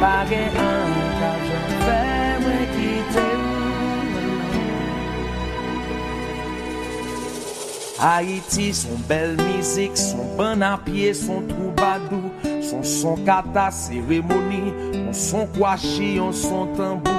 Pa 0.00 0.16
gen 0.30 0.62
an 0.68 0.98
kap 1.20 1.48
jom 1.48 1.86
fè. 1.86 2.12
Haïti, 8.04 8.74
son 8.74 8.98
belle 9.08 9.36
musique, 9.54 9.96
son 9.96 10.24
bon 10.36 10.60
à 10.60 10.76
pied, 10.76 11.14
son 11.14 11.40
troubadour, 11.42 12.32
son 12.60 12.82
son 12.82 13.14
kata 13.24 13.70
cérémonie, 13.70 14.74
on 15.08 15.12
son 15.12 15.46
kwashi, 15.46 16.18
on 16.20 16.32
son 16.32 16.66
tambour. 16.76 17.12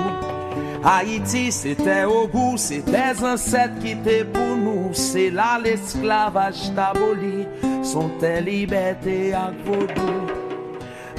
Haïti, 0.84 1.54
c'était 1.54 2.04
au 2.04 2.28
goût, 2.28 2.56
c'est 2.58 2.84
des 2.84 3.24
ancêtres 3.24 3.80
qui 3.80 3.91
étaient 3.91 4.26
pour 4.26 4.58
nous, 4.58 4.89
c'est 4.91 5.30
là 5.30 5.58
l'esclavage 5.63 6.74
taboli, 6.76 7.48
son 7.84 8.10
tes 8.19 8.41
liberté 8.41 9.34
à 9.34 9.52
vaudou. 9.65 10.34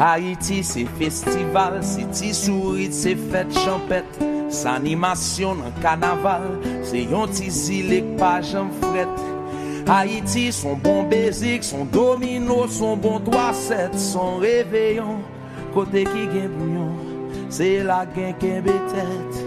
Haïti, 0.00 0.64
c'est 0.64 0.86
festival, 0.98 1.78
c'est 1.82 2.10
ti 2.10 2.34
souris, 2.34 2.90
c'est 2.90 3.14
fête 3.14 3.56
champette, 3.56 4.18
c'est 4.48 4.66
animation 4.66 5.54
dans 5.54 5.80
carnaval, 5.80 6.58
c'est 6.82 7.04
yon 7.04 7.28
ti 7.28 7.50
zilek 7.50 8.16
pa 8.18 8.40
jam 8.42 8.72
fret. 8.80 9.06
Haïti, 9.86 10.50
son 10.50 10.74
bon 10.74 11.04
basic, 11.04 11.62
son 11.62 11.84
domino, 11.84 12.66
son 12.66 12.96
bon 12.96 13.20
3-7, 13.20 13.96
son 13.96 14.38
réveillon, 14.38 15.18
côté 15.72 16.04
qui 16.04 16.26
bouillon, 16.26 16.90
c'est 17.48 17.84
la 17.84 18.04
gen 18.16 18.34
ken 18.40 18.62
betet. 18.62 19.44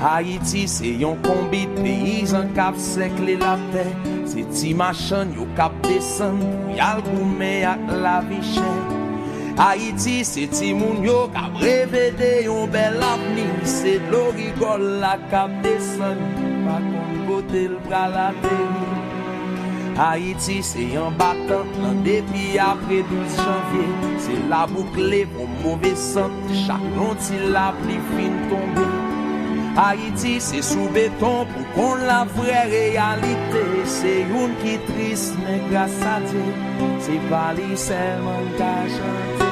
Haïti, 0.00 0.66
c'est 0.68 0.94
yon 0.94 1.18
combi 1.20 1.66
de 1.66 1.82
paysan 1.82 2.54
kap 2.54 2.78
sekle 2.78 3.36
la 3.36 3.58
tête, 3.72 4.17
Se 4.28 4.42
ti 4.52 4.74
machan 4.76 5.30
yo 5.32 5.46
kap 5.56 5.72
desen 5.86 6.36
pou 6.42 6.74
yal 6.76 6.98
koume 7.06 7.52
ak 7.64 7.84
la 8.04 8.18
vi 8.28 8.40
chen 8.44 8.82
Haiti 9.56 10.18
se 10.30 10.44
ti 10.52 10.68
moun 10.76 11.00
yo 11.06 11.22
kap 11.32 11.56
revede 11.62 12.28
yon 12.44 12.68
bel 12.74 13.00
avni. 13.02 13.46
Se 13.64 13.96
dlo 14.04 14.26
rigol 14.36 14.84
la 15.02 15.14
kap 15.32 15.54
desen 15.64 16.20
pa 16.66 16.76
kon 16.90 17.16
kote 17.30 17.64
l 17.72 17.78
pralade 17.88 18.58
Haiti 19.96 20.60
se 20.72 20.84
yon 20.92 21.16
batan 21.18 21.72
nan 21.80 22.04
depi 22.04 22.44
apre 22.68 23.00
12 23.14 23.40
janvye 23.40 23.88
Se 24.28 24.36
la 24.52 24.66
boukle 24.74 25.24
pou 25.32 25.48
mouve 25.62 25.96
sant 25.96 26.54
chak 26.66 26.84
lonti 26.98 27.40
la 27.56 27.70
pli 27.80 27.96
fin 28.12 28.40
tombe. 28.52 28.87
Haiti 29.78 30.40
se 30.42 30.58
sou 30.58 30.88
beton 30.90 31.44
pou 31.52 31.64
kon 31.76 32.00
la 32.08 32.24
vre 32.34 32.64
realite 32.66 33.60
Se 33.86 34.14
yon 34.26 34.56
ki 34.58 34.72
tris 34.88 35.28
men 35.38 35.60
grasa 35.70 36.16
te 36.24 36.46
Se 37.04 37.18
pali 37.28 37.76
selman 37.78 38.48
ka 38.58 38.72
chante 38.94 39.46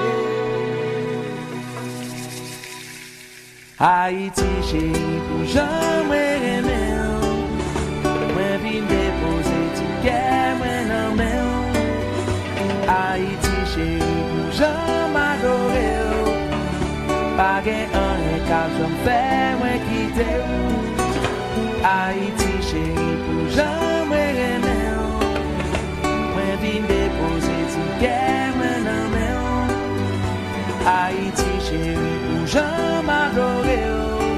Haiti 3.79 4.49
chéri 4.73 5.21
pou 5.29 5.47
jame 5.55 6.25
remen 6.43 7.07
Mwen 8.33 8.59
vin 8.65 8.91
depose 8.91 9.63
ti 9.79 9.87
kèmè 10.09 10.75
nan 10.91 11.15
men 11.23 11.47
Haiti 12.91 13.55
chéri 13.77 14.19
pou 14.33 14.59
jame 14.59 15.23
adore 15.29 15.87
Pa 17.39 17.53
gen 17.63 17.97
an 18.03 18.06
ka 18.49 18.61
jom 18.77 18.93
fè 19.05 19.23
mwen 19.61 19.79
kite 19.87 20.27
ou 20.47 20.75
Haiti 21.83 22.53
chéri 22.69 23.09
pou 23.25 23.47
jom 23.57 24.11
mwen 24.11 24.39
remè 24.39 24.77
ou 25.03 25.33
Mwen 26.35 26.53
vin 26.63 26.87
depose 26.91 27.57
ti 27.73 27.87
kè 28.03 28.21
mwen 28.59 28.87
nan 28.87 29.05
mè 29.15 29.27
ou 29.41 29.65
Haiti 30.87 31.51
chéri 31.69 32.13
pou 32.27 32.53
jom 32.55 33.11
adore 33.17 33.81
ou 33.97 34.31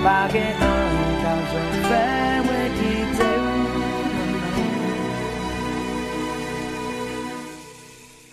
Pa 0.00 0.20
gen 0.32 0.64
an 0.70 1.00
ka 1.24 1.34
jom 1.52 1.72
fè 1.90 2.04
mwen 2.46 2.78
kite 2.78 3.30
ou. 3.36 3.50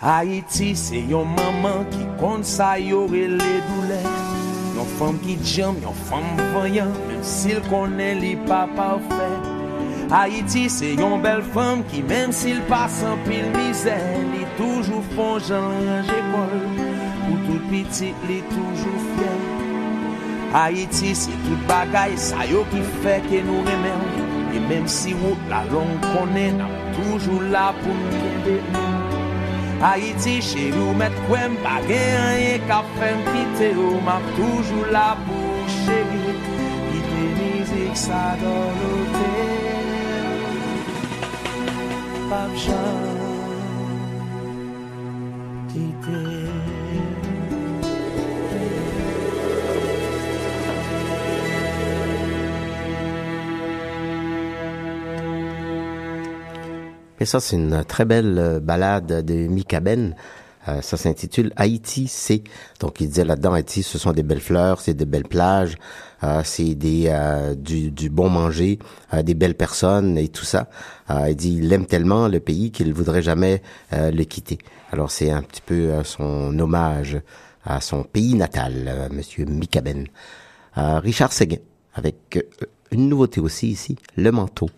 Haiti 0.08 0.72
se 0.80 1.04
yon 1.12 1.28
maman 1.36 1.84
ki 1.92 2.06
kont 2.22 2.48
sa 2.48 2.78
yore 2.80 3.26
le 3.36 3.54
dou 3.68 3.77
fam 4.98 5.18
ki 5.22 5.38
jam, 5.44 5.78
yon 5.84 5.94
fam 6.08 6.26
vanyan, 6.54 6.90
menm 7.08 7.24
sil 7.34 7.60
konen 7.70 8.22
li 8.24 8.34
pa 8.48 8.64
parfè. 8.78 9.28
Haiti 10.12 10.64
se 10.72 10.94
yon 10.98 11.22
bel 11.26 11.44
fam 11.54 11.84
ki 11.92 12.02
menm 12.10 12.34
sil 12.40 12.62
pasan 12.72 13.22
pil 13.28 13.46
mizè, 13.56 13.98
li 14.32 14.44
toujou 14.58 15.04
fon 15.14 15.38
jan 15.50 15.70
range 15.88 16.20
kol, 16.32 16.58
ou 17.28 17.38
tout 17.46 17.70
piti 17.72 18.12
li 18.30 18.42
toujou 18.54 19.06
fè. 19.14 19.32
Haiti 20.56 21.14
se 21.22 21.40
tout 21.46 21.66
bagay, 21.70 22.18
sa 22.30 22.48
yo 22.50 22.66
ki 22.74 22.84
fè 23.04 23.20
ke 23.30 23.46
nou 23.48 23.66
remèm, 23.70 24.06
e 24.56 24.68
menm 24.70 24.90
si 25.00 25.18
wot 25.24 25.50
la 25.52 25.66
long 25.74 25.98
konen, 26.10 26.64
nan 26.64 26.78
toujou 26.98 27.52
la 27.54 27.70
pou 27.84 28.00
mwen 28.04 28.24
kèdè 28.24 28.62
mèm. 28.72 28.97
Haiti 29.80 30.40
che 30.42 30.72
ou 30.74 30.94
met 30.98 31.14
kwen 31.28 31.54
Pagè 31.62 32.02
anye 32.18 32.56
ka 32.70 32.80
fèm 32.98 33.20
Kite 33.30 33.70
ou 33.78 34.02
map 34.08 34.26
toujou 34.38 34.90
la 34.96 35.12
pou 35.26 35.68
chèri 35.76 36.34
Kite 36.90 37.22
mizik 37.38 37.94
sa 38.06 38.24
dolote 38.42 39.30
Pap 42.32 42.58
chan 42.64 43.06
Kite 45.70 46.37
Et 57.20 57.26
ça, 57.26 57.40
c'est 57.40 57.56
une 57.56 57.84
très 57.84 58.06
belle 58.06 58.38
euh, 58.38 58.60
balade 58.60 59.26
de 59.26 59.48
Mika 59.48 59.80
Ben. 59.80 60.16
Euh, 60.68 60.82
ça 60.82 60.98
s'intitule 60.98 61.54
Haïti, 61.56 62.08
c'est. 62.08 62.44
Donc, 62.80 63.00
il 63.00 63.08
disait 63.08 63.24
là-dedans, 63.24 63.54
Haïti, 63.54 63.84
ce 63.84 63.98
sont 63.98 64.12
des 64.12 64.24
belles 64.24 64.42
fleurs, 64.42 64.82
c'est 64.82 64.94
des 64.94 65.06
belles 65.06 65.28
plages, 65.28 65.78
euh, 66.24 66.42
c'est 66.44 66.76
des 66.76 67.06
euh, 67.08 67.56
du, 67.56 67.90
du 67.92 68.10
bon 68.10 68.30
manger, 68.30 68.78
euh, 69.14 69.24
des 69.24 69.34
belles 69.34 69.56
personnes 69.56 70.18
et 70.18 70.28
tout 70.28 70.46
ça. 70.46 70.70
Il 71.10 71.36
dit, 71.36 71.58
il 71.58 71.72
aime 71.72 71.86
tellement 71.86 72.28
le 72.28 72.42
pays 72.42 72.72
qu'il 72.72 72.94
voudrait 72.94 73.22
jamais 73.22 73.62
le 73.94 74.24
quitter. 74.24 74.58
Alors, 74.92 75.10
c'est 75.10 75.32
un 75.32 75.42
petit 75.42 75.62
peu 75.62 76.04
son 76.04 76.58
hommage 76.60 77.18
à 77.64 77.80
son 77.80 78.04
pays 78.04 78.34
natal, 78.34 79.10
Monsieur 79.12 79.46
Mika 79.46 79.80
Ben. 79.80 80.06
Euh, 80.78 81.00
Richard 81.00 81.34
Seguin, 81.34 81.58
avec 81.94 82.46
une 82.92 83.10
nouveauté 83.10 83.40
aussi 83.40 83.70
ici, 83.70 83.98
le 84.16 84.32
manteau. 84.32 84.70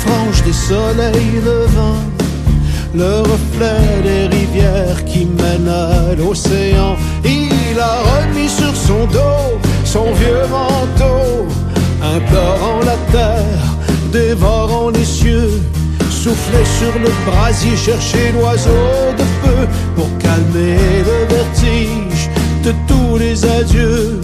Franges 0.00 0.42
des 0.42 0.52
soleils 0.52 1.40
levants, 1.44 2.04
le 2.94 3.20
reflet 3.20 4.02
des 4.02 4.36
rivières 4.36 5.04
qui 5.04 5.26
mènent 5.26 5.68
à 5.68 6.14
l'océan. 6.14 6.96
Il 7.24 7.78
a 7.78 7.96
remis 8.12 8.48
sur 8.48 8.74
son 8.74 9.06
dos 9.06 9.58
son 9.84 10.10
vieux 10.12 10.46
manteau, 10.50 11.46
implorant 12.16 12.80
la 12.80 12.96
terre, 13.12 13.66
dévorant 14.10 14.88
les 14.90 15.04
cieux 15.04 15.50
souffler 16.22 16.64
sur 16.78 16.94
le 17.00 17.10
brasier, 17.28 17.76
chercher 17.76 18.32
l'oiseau 18.32 18.70
de 19.18 19.24
feu 19.42 19.68
pour 19.96 20.08
calmer 20.18 20.78
le 21.08 21.18
vertige 21.34 22.30
de 22.62 22.72
tous 22.86 23.18
les 23.18 23.44
adieux. 23.44 24.20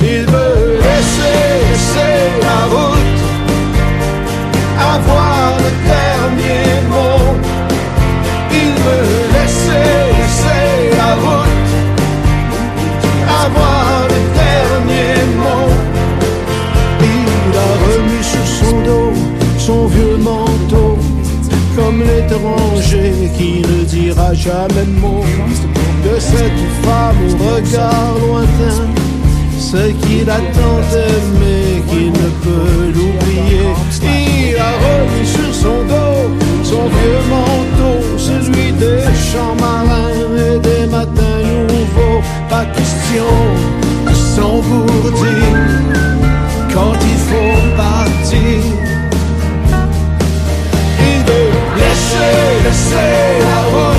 Il 0.00 0.24
veut 0.34 0.78
laisser, 0.86 1.40
laisser 1.70 2.16
la 2.46 2.60
route, 2.74 3.17
avoir 4.98 5.56
le 5.64 5.70
dernier 5.94 6.68
mot. 6.92 7.24
Il 8.60 8.72
veut 8.84 9.10
laisser, 9.34 9.90
laisser 10.18 10.96
la 11.00 11.10
route, 11.24 11.70
avoir 13.44 14.06
le 14.12 14.20
dernier 14.44 15.14
mot. 15.42 15.70
Il 17.00 17.56
a 17.66 17.70
remis 17.86 18.24
sur 18.32 18.46
son 18.60 18.80
dos 18.82 19.28
son 19.68 19.86
vieux 19.86 20.16
manteau, 20.16 20.96
comme 21.76 22.00
l'étranger 22.02 23.12
qui 23.36 23.60
ne 23.60 23.84
dira 23.84 24.32
jamais 24.32 24.86
de 24.86 24.98
mot 24.98 25.24
de 26.06 26.18
cette 26.18 26.62
femme 26.82 27.16
au 27.26 27.54
regard 27.54 28.14
lointain, 28.18 28.86
ce 29.58 29.90
qu'il 30.00 30.30
attend 30.30 30.78
d'aimer, 30.90 31.82
qu'il 31.88 32.12
ne 32.12 32.28
peut 32.44 32.92
l'oublier. 32.94 34.27
Remis 34.64 35.26
sur 35.26 35.54
son 35.54 35.84
dos 35.84 36.38
son 36.70 36.86
vieux 36.88 37.22
manteau, 37.30 37.96
celui 38.18 38.72
des 38.72 39.04
champs 39.28 39.56
marins 39.58 40.10
et 40.36 40.58
des 40.58 40.86
matins 40.86 41.42
nouveaux. 41.68 42.20
Pas 42.50 42.66
question 42.66 43.32
de 44.06 44.12
s'engourdir 44.12 45.54
quand 46.74 46.96
il 47.12 47.18
faut 47.28 47.60
partir. 47.76 48.60
Il 51.10 51.18
veut 51.28 51.52
laisser, 51.80 52.34
laisser 52.64 53.16
la 53.48 53.60
route, 53.72 53.97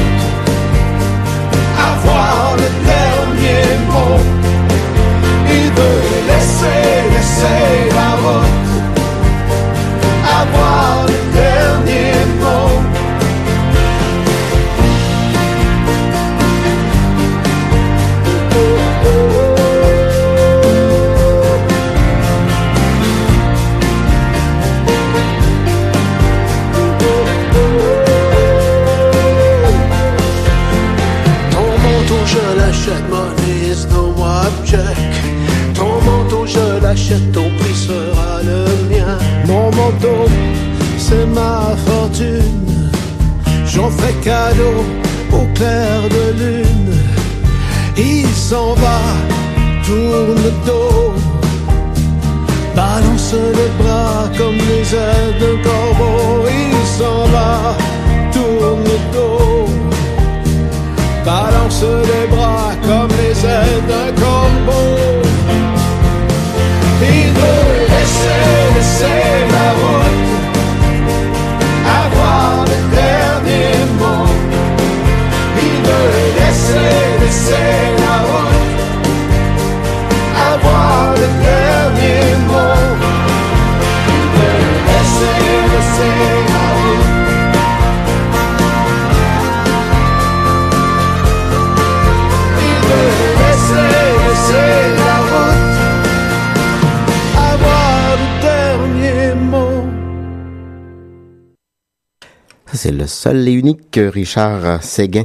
le 103.00 103.08
seul 103.08 103.48
et 103.48 103.54
unique 103.54 103.98
Richard 103.98 104.84
Séguin 104.84 105.24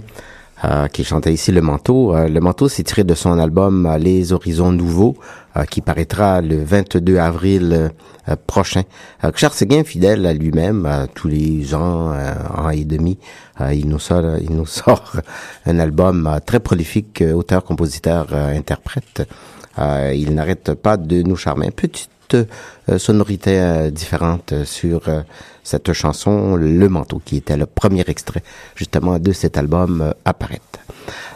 euh, 0.65 0.87
qui 0.87 1.03
chantait 1.03 1.33
ici 1.33 1.51
Le 1.51 1.61
Manteau. 1.61 2.15
Euh, 2.15 2.29
le 2.29 2.39
Manteau, 2.39 2.69
c'est 2.69 2.85
tiré 2.85 3.03
de 3.03 3.15
son 3.15 3.37
album 3.37 3.85
euh, 3.85 3.99
Les 3.99 4.33
Horizons 4.33 4.71
Nouveaux, 4.71 5.17
qui 5.71 5.81
paraîtra 5.81 6.41
le 6.41 6.63
22 6.63 7.19
avril 7.19 7.93
prochain. 8.49 8.83
Richard 9.23 9.55
Séguin, 9.55 9.85
fidèle 9.85 10.27
à 10.27 10.33
lui-même, 10.33 11.07
tous 11.15 11.29
les 11.29 11.77
ans, 11.77 12.13
an 12.13 12.71
et 12.71 12.85
demi, 12.85 13.19
il 13.71 13.89
nous 13.89 14.01
sort, 14.01 14.25
il 14.41 14.51
un 15.67 15.79
album 15.79 16.41
très 16.45 16.59
prolifique, 16.59 17.23
auteur, 17.33 17.63
compositeur, 17.63 18.35
interprète. 18.35 19.23
il 19.79 20.35
n'arrête 20.35 20.75
pas 20.75 20.97
de 20.97 21.23
nous 21.23 21.37
charmer. 21.37 21.71
Sonorité 22.99 23.91
différente 23.91 24.55
sur 24.65 25.03
cette 25.65 25.93
chanson 25.95 26.55
Le 26.55 26.89
Manteau, 26.89 27.21
qui 27.25 27.39
était 27.39 27.57
le 27.57 27.67
premier 27.67 28.05
extrait 28.07 28.43
justement 28.77 29.19
de 29.19 29.33
cet 29.33 29.57
album 29.57 30.03
euh, 30.03 30.13
apparaître. 30.25 30.63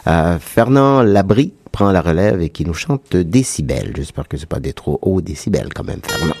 Euh, 0.07 0.37
Fernand 0.39 1.01
Labry 1.01 1.51
prend 1.71 1.91
la 1.91 2.01
relève 2.01 2.41
et 2.41 2.49
qui 2.49 2.65
nous 2.65 2.73
chante 2.73 3.15
Décibel. 3.15 3.91
J'espère 3.95 4.27
que 4.27 4.37
c'est 4.37 4.47
pas 4.47 4.59
des 4.59 4.73
trop 4.73 4.99
hauts 5.01 5.21
décibels 5.21 5.73
quand 5.73 5.83
même, 5.83 5.99
Fernand. 6.03 6.35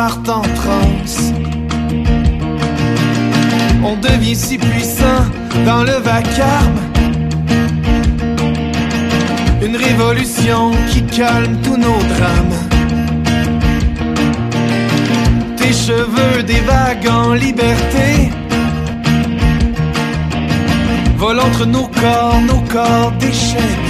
En 0.00 0.40
transe. 0.40 1.32
On 3.84 3.96
devient 3.96 4.34
si 4.34 4.56
puissant 4.56 5.24
dans 5.66 5.82
le 5.82 5.92
vacarme. 5.92 6.80
Une 9.62 9.76
révolution 9.76 10.70
qui 10.90 11.02
calme 11.02 11.58
tous 11.62 11.76
nos 11.76 11.98
drames. 12.14 12.58
Tes 15.58 15.72
cheveux 15.72 16.42
des 16.44 16.60
vagues 16.60 17.08
en 17.08 17.34
liberté. 17.34 18.30
Volent 21.18 21.42
entre 21.42 21.66
nos 21.66 21.88
corps, 21.88 22.40
nos 22.46 22.62
corps 22.72 23.12
déchaînés. 23.20 23.89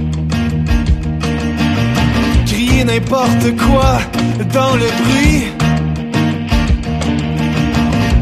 N'importe 2.85 3.55
quoi 3.57 3.99
dans 4.53 4.75
le 4.75 4.87
bruit. 5.01 5.43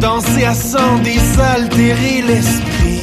Danser 0.02 0.46
à 0.46 0.54
sang 0.54 1.00
désaltérer 1.04 2.22
l'esprit. 2.28 3.02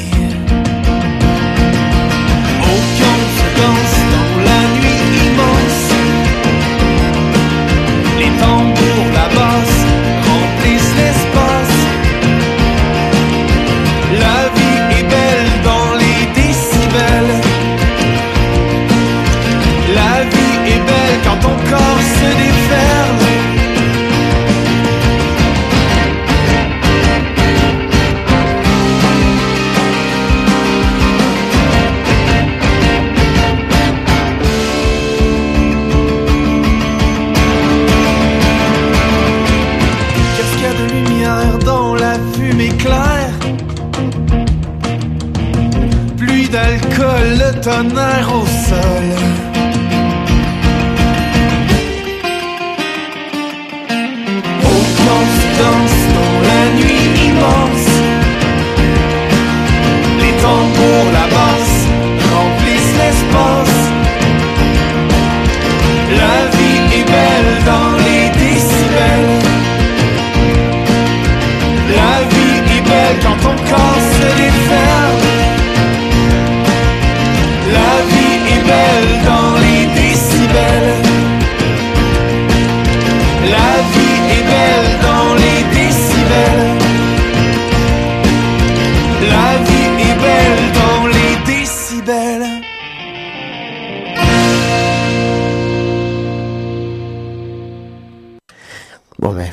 Aucun 2.74 3.18
se 3.36 3.46
danse 3.58 3.98
dans 4.12 4.32
la 4.48 4.60
nuit 4.76 5.02
immense. 5.26 5.86
Les 8.18 8.32
tambours, 8.40 9.08
la 9.14 9.26
basse 9.34 9.75
d'alcool, 47.84 48.46
le 48.48 49.25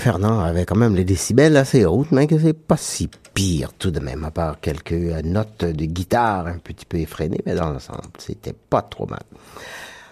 Fernand 0.04 0.42
avait 0.42 0.66
quand 0.66 0.76
même 0.76 0.98
les 0.98 1.06
décibels 1.06 1.56
assez 1.56 1.86
hautes, 1.86 2.12
mais 2.12 2.28
que 2.28 2.38
c'est 2.38 2.52
pas 2.52 2.76
si 2.76 3.10
pire 3.34 3.72
tout 3.72 3.90
de 3.90 4.02
même, 4.02 4.26
à 4.26 4.32
part 4.32 4.60
quelques 4.60 4.92
euh, 4.92 5.22
notes 5.24 5.64
de 5.64 5.86
guitare 5.86 6.48
un 6.48 6.58
petit 6.58 6.86
peu 6.86 6.98
effrénées, 6.98 7.40
mais 7.46 7.56
dans 7.56 7.70
l'ensemble, 7.70 8.02
c'était 8.18 8.52
pas 8.52 8.82
trop 8.82 9.08
mal. 9.08 9.22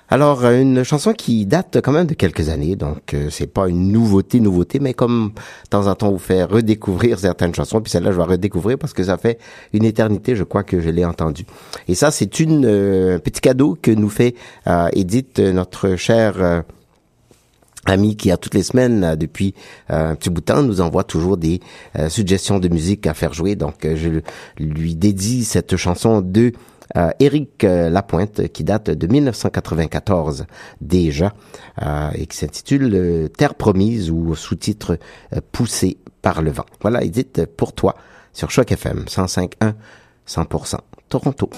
Alors, 0.07 0.45
euh, 0.45 0.61
une 0.61 0.83
chanson 0.83 1.11
qui 1.11 1.45
date 1.45 1.79
quand 1.83 1.91
même 1.91 2.05
de 2.05 2.13
quelques 2.13 2.47
années, 2.47 2.77
donc 2.77 3.13
euh, 3.13 3.27
c'est 3.29 3.47
pas 3.47 3.67
une 3.67 3.91
nouveauté, 3.91 4.39
nouveauté, 4.39 4.79
mais 4.79 4.93
comme 4.93 5.33
de 5.35 5.69
temps 5.69 5.87
en 5.87 5.95
temps 5.95 6.09
vous 6.09 6.19
fait 6.19 6.45
redécouvrir 6.45 7.19
certaines 7.19 7.53
chansons, 7.53 7.81
puis 7.81 7.91
celle-là 7.91 8.13
je 8.13 8.17
vais 8.17 8.23
redécouvrir 8.23 8.77
parce 8.77 8.93
que 8.93 9.03
ça 9.03 9.17
fait 9.17 9.39
une 9.73 9.83
éternité, 9.83 10.37
je 10.37 10.45
crois 10.45 10.63
que 10.63 10.79
je 10.79 10.89
l'ai 10.89 11.03
entendue. 11.03 11.45
Et 11.89 11.95
ça, 11.95 12.11
c'est 12.11 12.39
une 12.39 12.65
euh, 12.65 13.19
petit 13.19 13.41
cadeau 13.41 13.77
que 13.81 13.91
nous 13.91 14.09
fait 14.09 14.35
euh, 14.67 14.87
Edith, 14.93 15.39
notre 15.39 15.97
chère 15.97 16.63
ami 17.85 18.15
qui 18.15 18.31
a 18.31 18.37
toutes 18.37 18.53
les 18.53 18.63
semaines 18.63 19.15
depuis 19.15 19.53
euh, 19.89 20.11
un 20.11 20.15
petit 20.15 20.29
bout 20.29 20.41
de 20.41 20.45
temps 20.45 20.61
nous 20.61 20.81
envoie 20.81 21.03
toujours 21.03 21.37
des 21.37 21.59
euh, 21.97 22.09
suggestions 22.09 22.59
de 22.59 22.67
musique 22.67 23.07
à 23.07 23.13
faire 23.13 23.33
jouer. 23.33 23.55
Donc 23.55 23.85
euh, 23.85 23.95
je 23.95 24.21
lui 24.63 24.95
dédie 24.95 25.43
cette 25.43 25.75
chanson 25.77 26.21
de 26.21 26.51
euh, 26.97 27.09
Lapointe 27.89 28.49
qui 28.49 28.63
date 28.63 28.89
de 28.89 29.07
1994 29.07 30.45
déjà 30.81 31.33
et 32.15 32.25
qui 32.27 32.35
s'intitule 32.35 33.29
Terre 33.37 33.55
promise 33.55 34.11
ou 34.11 34.35
sous-titre 34.35 34.99
Poussé 35.53 35.97
par 36.21 36.41
le 36.41 36.51
vent. 36.51 36.65
Voilà 36.81 37.01
Edith 37.01 37.45
pour 37.55 37.71
toi 37.71 37.95
sur 38.33 38.51
Choc 38.51 38.71
FM 38.73 39.05
105.1 39.07 39.73
100% 40.27 40.75
Toronto. 41.07 41.49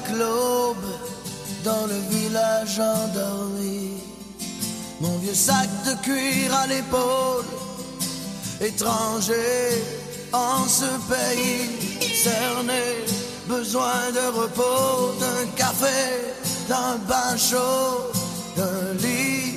Avec 0.00 0.18
l'aube 0.18 0.76
dans 1.64 1.86
le 1.86 1.98
village 2.10 2.78
endormi. 2.78 3.92
Mon 5.00 5.16
vieux 5.18 5.34
sac 5.34 5.68
de 5.86 5.94
cuir 6.02 6.54
à 6.54 6.66
l'épaule, 6.66 7.44
étranger 8.60 9.82
en 10.32 10.66
ce 10.68 10.86
pays. 11.08 11.70
Cerné, 12.22 13.04
besoin 13.48 14.10
de 14.12 14.38
repos, 14.38 15.14
d'un 15.18 15.46
café, 15.56 16.34
d'un 16.68 16.96
bain 17.08 17.36
chaud, 17.36 18.12
d'un 18.56 18.92
lit 19.00 19.54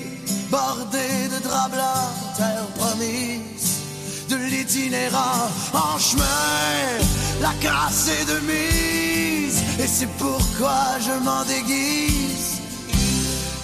bordé 0.50 1.28
de 1.34 1.44
draps 1.44 1.72
blancs, 1.72 2.38
terre 2.38 2.68
promise, 2.78 3.82
de 4.30 4.36
l'itinérant. 4.36 5.50
En 5.74 6.00
chemin, 6.00 7.04
la 7.42 7.54
grâce 7.62 8.08
est 8.08 8.26
de 8.26 8.40
mise, 8.48 9.33
et 9.80 9.88
c'est 9.88 10.10
pourquoi 10.18 11.00
je 11.00 11.24
m'en 11.24 11.44
déguise, 11.46 12.62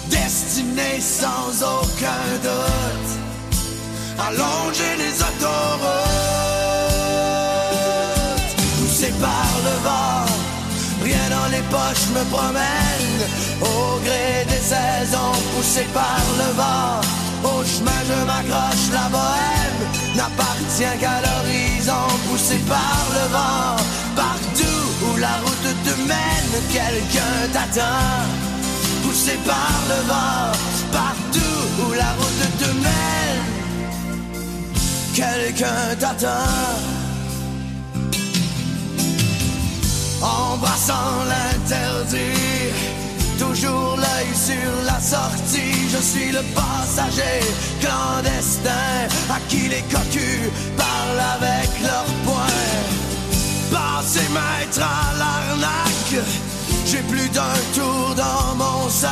destiné 0.08 1.00
sans 1.00 1.62
aucun 1.62 2.26
doute, 2.42 3.10
allonger 4.18 4.96
les 4.98 5.14
autoroutes, 5.28 5.70
poussé 8.78 9.12
par 9.20 9.50
le 9.66 9.74
vent, 9.84 10.26
rien 11.04 11.26
dans 11.30 11.48
les 11.54 11.62
poches 11.70 12.08
me 12.14 12.24
promène, 12.30 13.20
au 13.62 14.00
gré 14.04 14.44
des 14.48 14.64
saisons, 14.72 15.36
poussé 15.54 15.84
par 15.94 16.22
le 16.38 16.48
vent, 16.56 17.00
au 17.44 17.64
chemin 17.64 18.00
je 18.08 18.24
m'accroche, 18.26 18.86
la 18.92 19.08
bohème 19.08 19.82
n'appartient 20.16 20.98
qu'à 21.00 21.20
l'horizon, 21.24 22.04
poussé 22.28 22.58
par 22.68 23.02
le 23.14 23.24
vent, 23.32 23.76
partout 24.16 24.79
où 25.02 25.16
la 25.16 25.34
route 25.44 25.70
te 25.84 25.94
mène, 26.08 26.54
quelqu'un 26.70 27.36
t'attend, 27.52 28.26
poussé 29.02 29.38
par 29.46 29.74
le 29.88 30.00
vent, 30.08 30.52
partout 30.92 31.62
où 31.82 31.92
la 31.92 32.12
route 32.18 32.58
te 32.58 32.70
mène, 32.84 33.44
quelqu'un 35.14 35.96
t'attend. 35.98 37.00
embrassant 40.22 41.24
l'interdit. 41.28 42.70
Toujours 43.38 43.96
l'œil 43.96 44.34
sur 44.34 44.84
la 44.84 45.00
sortie, 45.00 45.88
je 45.90 45.96
suis 45.96 46.30
le 46.30 46.42
passager 46.54 47.40
clandestin 47.80 49.08
à 49.30 49.40
qui 49.48 49.68
les 49.68 49.82
cocus 49.82 50.50
parlent 50.76 51.24
avec 51.36 51.70
leurs 51.82 52.12
poings. 52.24 52.99
Passez 54.00 54.30
maître 54.30 54.80
à 54.80 55.14
l'arnaque, 55.18 56.24
j'ai 56.86 57.02
plus 57.02 57.28
d'un 57.28 57.60
tour 57.74 58.14
dans 58.16 58.54
mon 58.54 58.88
sac. 58.88 59.10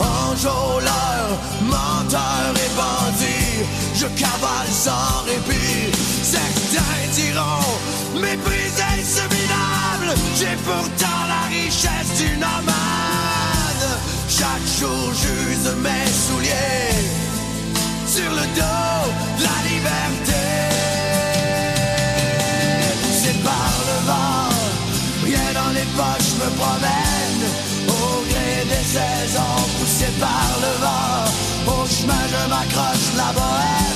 Enjôleur, 0.00 1.38
menteur 1.62 2.54
et 2.56 2.72
bandit, 2.74 3.64
je 3.94 4.06
cavale 4.20 4.72
sans 4.72 5.22
répit. 5.26 5.96
Certains 6.24 7.06
diront, 7.12 8.20
méprisé 8.20 8.90
ce 9.04 9.22
minable, 9.32 10.18
j'ai 10.40 10.56
pourtant 10.64 11.20
la 11.28 11.46
richesse 11.56 12.18
du 12.18 12.36
nomade. 12.36 13.90
Chaque 14.28 14.66
jour 14.80 15.12
j'use 15.12 15.72
mes 15.84 16.10
souliers 16.10 16.98
sur 18.08 18.30
le 18.32 18.44
dos 18.56 19.38
de 19.38 19.42
la 19.44 19.70
liberté. 19.70 20.33
Par 30.20 30.50
le 30.60 30.72
vent, 30.82 31.72
au 31.72 31.86
chemin 31.86 32.24
je 32.28 32.48
m'accroche, 32.48 33.14
la 33.16 33.32
bohème 33.32 33.93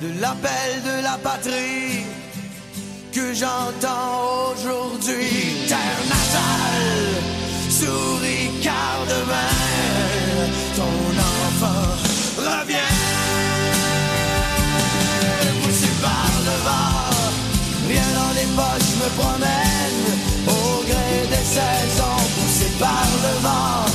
de 0.00 0.20
l'appel 0.20 0.82
de 0.84 1.02
la 1.02 1.18
patrie 1.18 2.04
que 3.12 3.34
j'entends 3.34 4.52
aujourd'hui. 4.52 5.66
Terre 5.68 6.02
natale, 6.08 7.20
souris 7.68 8.50
car 8.62 8.96
demain 9.06 9.56
ton 10.76 11.10
enfant 11.36 11.88
revient. 12.38 12.96
Poussé 15.62 15.90
par 16.00 16.32
le 16.48 16.56
vent, 16.66 17.10
rien 17.88 18.08
dans 18.20 18.32
les 18.38 18.48
poches 18.56 18.94
me 19.02 19.08
promène 19.20 20.02
au 20.46 20.82
gré 20.84 21.26
des 21.28 21.44
saisons, 21.44 22.22
poussé 22.36 22.70
par 22.78 23.06
le 23.24 23.40
vent. 23.42 23.89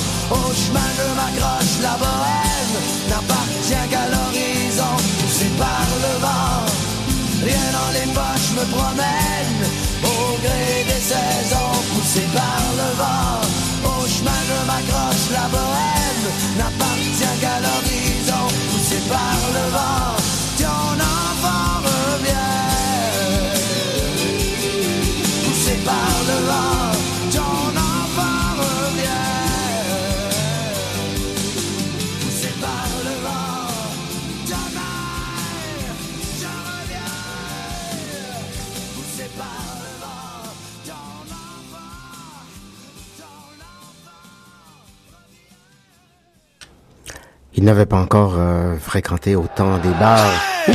Il 47.58 47.64
n'avait 47.64 47.86
pas 47.86 47.98
encore 48.00 48.36
euh, 48.38 48.76
fréquenté 48.78 49.36
autant 49.36 49.78
des 49.80 49.90
bars. 50.00 50.32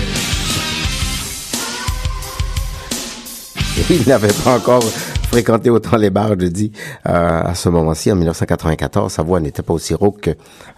Il 3.91 4.07
n'avait 4.09 4.33
pas 4.45 4.57
encore 4.57 4.83
fréquenté 4.85 5.69
autant 5.71 5.97
les 5.97 6.11
bars, 6.11 6.31
je 6.39 6.47
dis, 6.47 6.71
euh, 7.09 7.43
à 7.45 7.55
ce 7.55 7.69
moment-ci, 7.69 8.11
en 8.13 8.17
1994. 8.17 9.13
Sa 9.13 9.23
voix 9.23 9.41
n'était 9.41 9.63
pas 9.63 9.73
aussi 9.73 9.95
rauque 9.95 10.31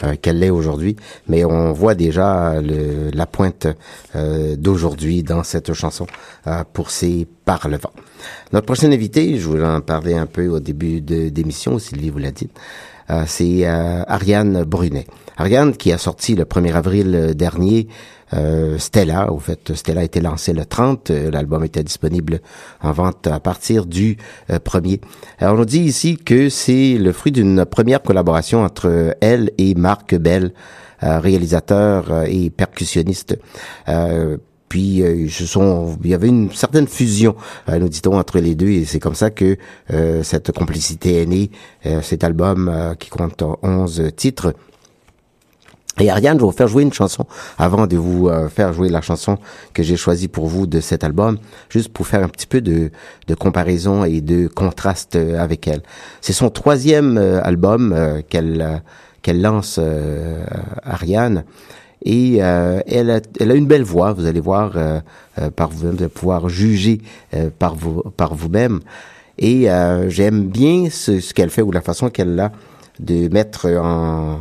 euh, 0.04 0.14
qu'elle 0.20 0.38
l'est 0.38 0.50
aujourd'hui, 0.50 0.96
mais 1.28 1.44
on 1.44 1.72
voit 1.72 1.94
déjà 1.94 2.60
le- 2.60 3.10
la 3.12 3.26
pointe 3.26 3.66
euh, 4.16 4.56
d'aujourd'hui 4.56 5.22
dans 5.22 5.42
cette 5.42 5.72
chanson 5.74 6.06
euh, 6.46 6.64
pour 6.72 6.90
ses 6.90 7.26
par 7.44 7.68
le 7.68 7.76
vent. 7.76 7.92
Notre 8.52 8.66
prochain 8.66 8.90
invité, 8.92 9.38
je 9.38 9.46
voulais 9.48 9.66
en 9.66 9.80
parler 9.80 10.14
un 10.14 10.26
peu 10.26 10.46
au 10.48 10.60
début 10.60 11.00
de 11.00 11.28
d'émission, 11.28 11.78
Sylvie 11.78 12.10
vous 12.10 12.18
l'a 12.18 12.30
dit, 12.30 12.48
c'est 13.26 13.66
euh, 13.66 14.02
Ariane 14.06 14.64
Brunet. 14.64 15.06
Ariane 15.36 15.76
qui 15.76 15.92
a 15.92 15.98
sorti 15.98 16.34
le 16.34 16.44
1er 16.44 16.72
avril 16.74 17.32
dernier 17.34 17.88
euh, 18.34 18.78
Stella. 18.78 19.32
Au 19.32 19.38
fait, 19.38 19.74
Stella 19.74 20.00
a 20.00 20.04
été 20.04 20.20
lancé 20.20 20.52
le 20.52 20.64
30. 20.64 21.10
euh, 21.10 21.30
L'album 21.30 21.64
était 21.64 21.82
disponible 21.82 22.40
en 22.82 22.92
vente 22.92 23.26
à 23.26 23.40
partir 23.40 23.86
du 23.86 24.16
euh, 24.50 24.58
1er. 24.58 25.00
Alors, 25.38 25.58
on 25.58 25.64
dit 25.64 25.80
ici 25.80 26.16
que 26.16 26.48
c'est 26.48 26.96
le 26.98 27.12
fruit 27.12 27.32
d'une 27.32 27.64
première 27.64 28.02
collaboration 28.02 28.62
entre 28.64 29.16
elle 29.20 29.50
et 29.58 29.74
Marc 29.74 30.14
Bell, 30.14 30.52
euh, 31.02 31.18
réalisateur 31.18 32.12
euh, 32.12 32.24
et 32.28 32.50
percussionniste. 32.50 33.38
Puis 34.72 35.02
euh, 35.02 35.28
ce 35.28 35.44
sont, 35.44 35.98
il 36.02 36.08
y 36.08 36.14
avait 36.14 36.28
une 36.28 36.50
certaine 36.50 36.88
fusion, 36.88 37.36
euh, 37.68 37.78
nous 37.78 37.90
dit-on, 37.90 38.18
entre 38.18 38.38
les 38.38 38.54
deux, 38.54 38.70
et 38.70 38.86
c'est 38.86 39.00
comme 39.00 39.14
ça 39.14 39.28
que 39.28 39.58
euh, 39.90 40.22
cette 40.22 40.50
complicité 40.50 41.20
est 41.20 41.26
née. 41.26 41.50
Euh, 41.84 42.00
cet 42.00 42.24
album 42.24 42.70
euh, 42.72 42.94
qui 42.94 43.10
compte 43.10 43.44
11 43.62 44.12
titres. 44.16 44.54
Et 46.00 46.08
Ariane, 46.08 46.38
je 46.38 46.42
vais 46.42 46.46
vous 46.46 46.56
faire 46.56 46.68
jouer 46.68 46.84
une 46.84 46.92
chanson 46.94 47.26
avant 47.58 47.86
de 47.86 47.98
vous 47.98 48.30
euh, 48.30 48.48
faire 48.48 48.72
jouer 48.72 48.88
la 48.88 49.02
chanson 49.02 49.36
que 49.74 49.82
j'ai 49.82 49.96
choisie 49.96 50.28
pour 50.28 50.46
vous 50.46 50.66
de 50.66 50.80
cet 50.80 51.04
album, 51.04 51.36
juste 51.68 51.90
pour 51.92 52.06
faire 52.06 52.24
un 52.24 52.28
petit 52.30 52.46
peu 52.46 52.62
de, 52.62 52.90
de 53.26 53.34
comparaison 53.34 54.04
et 54.04 54.22
de 54.22 54.48
contraste 54.48 55.16
avec 55.16 55.68
elle. 55.68 55.82
C'est 56.22 56.32
son 56.32 56.48
troisième 56.48 57.18
album 57.18 57.94
qu'elle 58.30 58.82
qu'elle 59.20 59.42
lance, 59.42 59.78
Ariane. 60.82 61.44
Et 62.04 62.38
euh, 62.42 62.80
elle, 62.86 63.10
a, 63.10 63.20
elle 63.38 63.50
a 63.50 63.54
une 63.54 63.66
belle 63.66 63.84
voix, 63.84 64.12
vous 64.12 64.26
allez 64.26 64.40
voir 64.40 64.72
euh, 64.76 65.00
euh, 65.40 65.50
par 65.50 65.68
vous-même, 65.70 65.94
vous 65.94 66.02
allez 66.02 66.08
pouvoir 66.08 66.48
juger 66.48 67.00
euh, 67.34 67.50
par 67.56 67.74
vous 67.74 68.02
par 68.16 68.34
vous-même. 68.34 68.80
Et 69.38 69.70
euh, 69.70 70.10
j'aime 70.10 70.48
bien 70.48 70.88
ce, 70.90 71.20
ce 71.20 71.32
qu'elle 71.32 71.50
fait 71.50 71.62
ou 71.62 71.70
la 71.70 71.80
façon 71.80 72.10
qu'elle 72.10 72.38
a 72.38 72.52
de 73.00 73.28
mettre 73.28 73.68
en, 73.70 74.40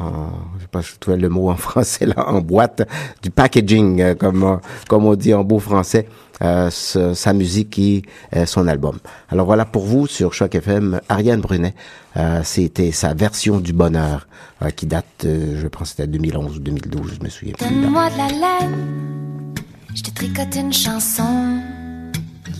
en 0.00 0.30
je 0.56 0.62
sais 0.62 0.68
pas 0.68 0.80
je 0.80 0.92
trouve 0.98 1.16
le 1.16 1.28
mot 1.28 1.50
en 1.50 1.56
français 1.68 2.06
là 2.06 2.28
en 2.28 2.40
boîte 2.40 2.88
du 3.22 3.30
packaging 3.30 4.00
euh, 4.00 4.14
comme 4.14 4.44
euh, 4.44 4.56
comme 4.88 5.04
on 5.06 5.14
dit 5.14 5.34
en 5.34 5.44
beau 5.44 5.58
français 5.58 6.06
euh, 6.42 6.70
sa 6.70 7.32
musique 7.32 7.78
et 7.78 8.02
euh, 8.34 8.44
son 8.44 8.68
album. 8.68 8.98
Alors 9.30 9.46
voilà 9.46 9.64
pour 9.64 9.84
vous 9.84 10.06
sur 10.06 10.34
Choc 10.34 10.54
FM 10.54 11.00
Ariane 11.08 11.40
Brunet. 11.40 11.74
Euh, 12.18 12.42
c'était 12.44 12.92
sa 12.92 13.14
version 13.14 13.58
du 13.58 13.72
bonheur 13.72 14.28
qui 14.74 14.86
date 14.86 15.04
je 15.24 15.66
pense 15.68 15.90
c'était 15.90 16.06
2011 16.06 16.56
ou 16.56 16.60
2012, 16.60 17.14
je 17.18 17.24
me 17.24 17.28
souviens 17.30 17.54
plus. 17.54 17.66
Donne-moi 17.66 18.10
de 18.10 18.16
la 18.16 18.28
laine, 18.28 19.54
je 19.94 20.02
te 20.02 20.10
tricote 20.10 20.54
une 20.56 20.72
chanson. 20.72 21.60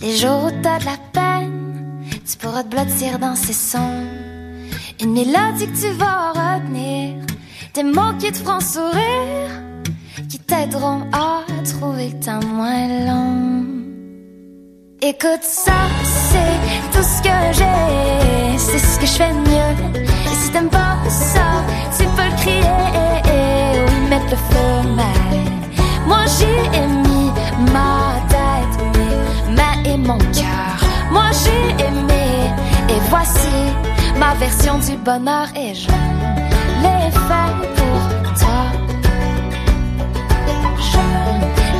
Les 0.01 0.15
jours 0.15 0.45
où 0.45 0.61
t'as 0.61 0.79
de 0.79 0.85
la 0.85 0.97
peine, 1.11 2.05
tu 2.25 2.37
pourras 2.37 2.63
te 2.63 2.69
blottir 2.69 3.19
dans 3.19 3.35
ces 3.35 3.53
sons. 3.53 4.16
Une 4.99 5.13
mélodie 5.13 5.67
que 5.67 5.79
tu 5.79 5.91
vas 5.93 6.31
retenir, 6.31 7.23
des 7.75 7.83
mots 7.83 8.13
qui 8.19 8.31
te 8.31 8.37
feront 8.39 8.59
sourire, 8.59 9.51
qui 10.27 10.39
t'aideront 10.39 11.03
à 11.13 11.43
trouver 11.63 12.09
que 12.09 12.25
t'as 12.25 12.39
moins 12.43 12.87
long. 13.05 13.63
Écoute 14.99 15.43
ça, 15.43 15.73
c'est 16.03 16.97
tout 16.97 17.03
ce 17.03 17.21
que 17.21 17.29
j'ai, 17.53 18.57
c'est 18.57 18.79
ce 18.79 18.99
que 18.99 19.05
je 19.05 19.11
fais 19.11 19.33
mieux. 19.33 19.75
Et 20.03 20.35
si 20.41 20.51
t'aimes 20.51 20.69
pas 20.69 20.97
ça, 21.07 21.45
tu 21.95 22.03
peux 22.15 22.23
le 22.23 22.35
crier 22.41 23.83
ou 23.83 24.05
y 24.05 24.09
mettre 24.09 24.31
le 24.31 24.37
feu, 24.49 24.89
mais 24.95 26.07
moi 26.07 26.25
j'y 26.25 26.45
ai 26.75 26.87
mis 26.87 27.29
ma 27.71 28.15
tête, 28.33 28.75
mes 28.95 29.55
mains 29.55 29.83
et 29.85 29.97
mon 29.97 30.17
cœur. 30.17 30.77
Moi 31.11 31.29
j'ai 31.43 31.85
aimé, 31.85 32.49
et 32.89 32.99
voici 33.11 33.57
ma 34.19 34.33
version 34.35 34.77
du 34.79 34.97
bonheur 34.97 35.47
et 35.55 35.73
je 35.75 35.89
l'ai 36.83 37.11
fait 37.27 37.51
pour 37.77 38.01
toi. 38.41 38.63
Je 40.89 41.03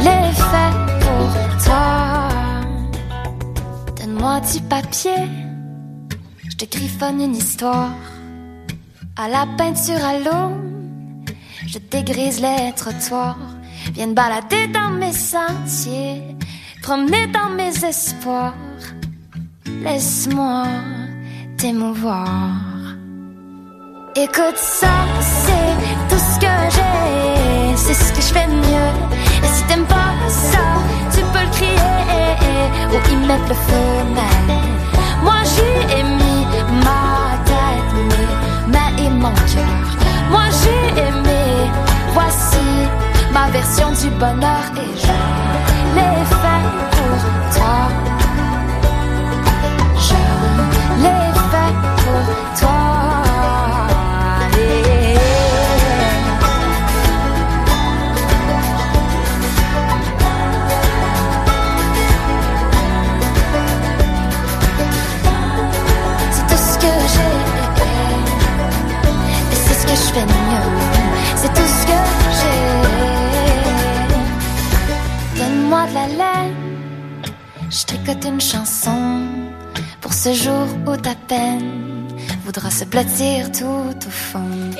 l'ai 0.05 0.31
fait 0.51 0.73
pour 1.03 1.31
toi. 1.65 2.29
Donne-moi 3.97 4.39
du 4.51 4.59
papier, 4.61 5.21
je 6.49 6.55
te 6.55 6.65
griffonne 6.65 7.21
une 7.21 7.35
histoire. 7.35 7.91
À 9.15 9.27
la 9.27 9.47
peinture 9.57 10.03
à 10.05 10.19
l'eau, 10.19 10.51
je 11.65 11.79
dégrise 11.79 12.39
les 12.39 12.71
trottoirs. 12.75 13.38
Viens 13.93 14.09
balader 14.09 14.67
dans 14.67 14.91
mes 14.91 15.13
sentiers, 15.13 16.21
promener 16.83 17.27
dans 17.27 17.49
mes 17.49 17.73
espoirs. 17.83 18.53
Laisse-moi 19.83 20.65
Écoute 24.16 24.58
ça, 24.58 24.93
c'est 25.20 25.74
tout 26.08 26.20
ce 26.20 26.39
que 26.39 26.53
j'ai, 26.76 27.76
c'est 27.76 27.93
ce 27.95 28.14
que 28.14 28.22
je 28.22 28.32
fais 28.34 28.47
mieux. 28.47 28.91
Et 29.43 29.47
si 29.47 29.64
t'aimes 29.64 29.86
pas 29.86 30.14
ça, 30.30 30.60
tu 31.12 31.22
peux 31.22 31.39
le 31.39 31.51
crier. 31.51 32.36
Ou 32.91 32.97
y 33.12 33.16
mettre 33.26 33.47
le 33.49 33.55
feu, 33.55 33.89
mais 34.14 34.53
moi 35.24 35.39
j'y 35.51 35.97
ai 35.97 36.03
mis 36.03 36.45
ma 36.86 37.38
tête, 37.45 37.91
mes 38.08 38.72
mains 38.72 38.95
et 38.99 39.10
mon 39.10 39.34
cœur. 39.51 39.86
Moi 40.30 40.45
j'ai 40.60 41.01
aimé, 41.01 41.72
voici 42.14 42.68
ma 43.34 43.49
version 43.49 43.89
du 43.91 44.10
bonheur. 44.20 44.64
Et 44.76 44.97
je 44.99 45.16
l'ai 45.95 46.26
fait 46.26 46.46
Une 78.26 78.41
chanson. 78.41 79.22
Pour 80.01 80.13
ce 80.13 80.34
jour 80.34 80.68
où 80.86 80.97
ta 80.97 81.15
peine 81.28 82.07
Voudra 82.43 82.70
se 82.70 82.84
blottir 82.84 83.51
tout 83.51 83.65
au 83.65 84.09
fond 84.09 84.72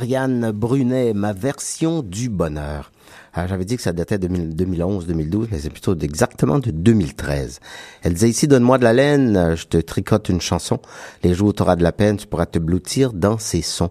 Ariane 0.00 0.50
Brunet, 0.52 1.12
ma 1.12 1.34
version 1.34 2.02
du 2.02 2.30
bonheur. 2.30 2.90
Ah, 3.34 3.46
J'avais 3.46 3.66
dit 3.66 3.76
que 3.76 3.82
ça 3.82 3.92
datait 3.92 4.16
de 4.16 4.28
2011-2012, 4.28 5.48
mais 5.52 5.58
c'est 5.58 5.68
plutôt 5.68 5.94
exactement 5.94 6.58
de 6.58 6.70
2013. 6.70 7.60
Elle 8.02 8.14
disait 8.14 8.30
ici, 8.30 8.48
donne-moi 8.48 8.78
de 8.78 8.84
la 8.84 8.94
laine, 8.94 9.54
je 9.56 9.66
te 9.66 9.76
tricote 9.76 10.30
une 10.30 10.40
chanson. 10.40 10.80
Les 11.22 11.34
jours 11.34 11.48
où 11.48 11.52
tu 11.52 11.60
auras 11.62 11.76
de 11.76 11.82
la 11.82 11.92
peine, 11.92 12.16
tu 12.16 12.26
pourras 12.26 12.46
te 12.46 12.58
blottir 12.58 13.12
dans 13.12 13.36
ces 13.36 13.60
sons. 13.60 13.90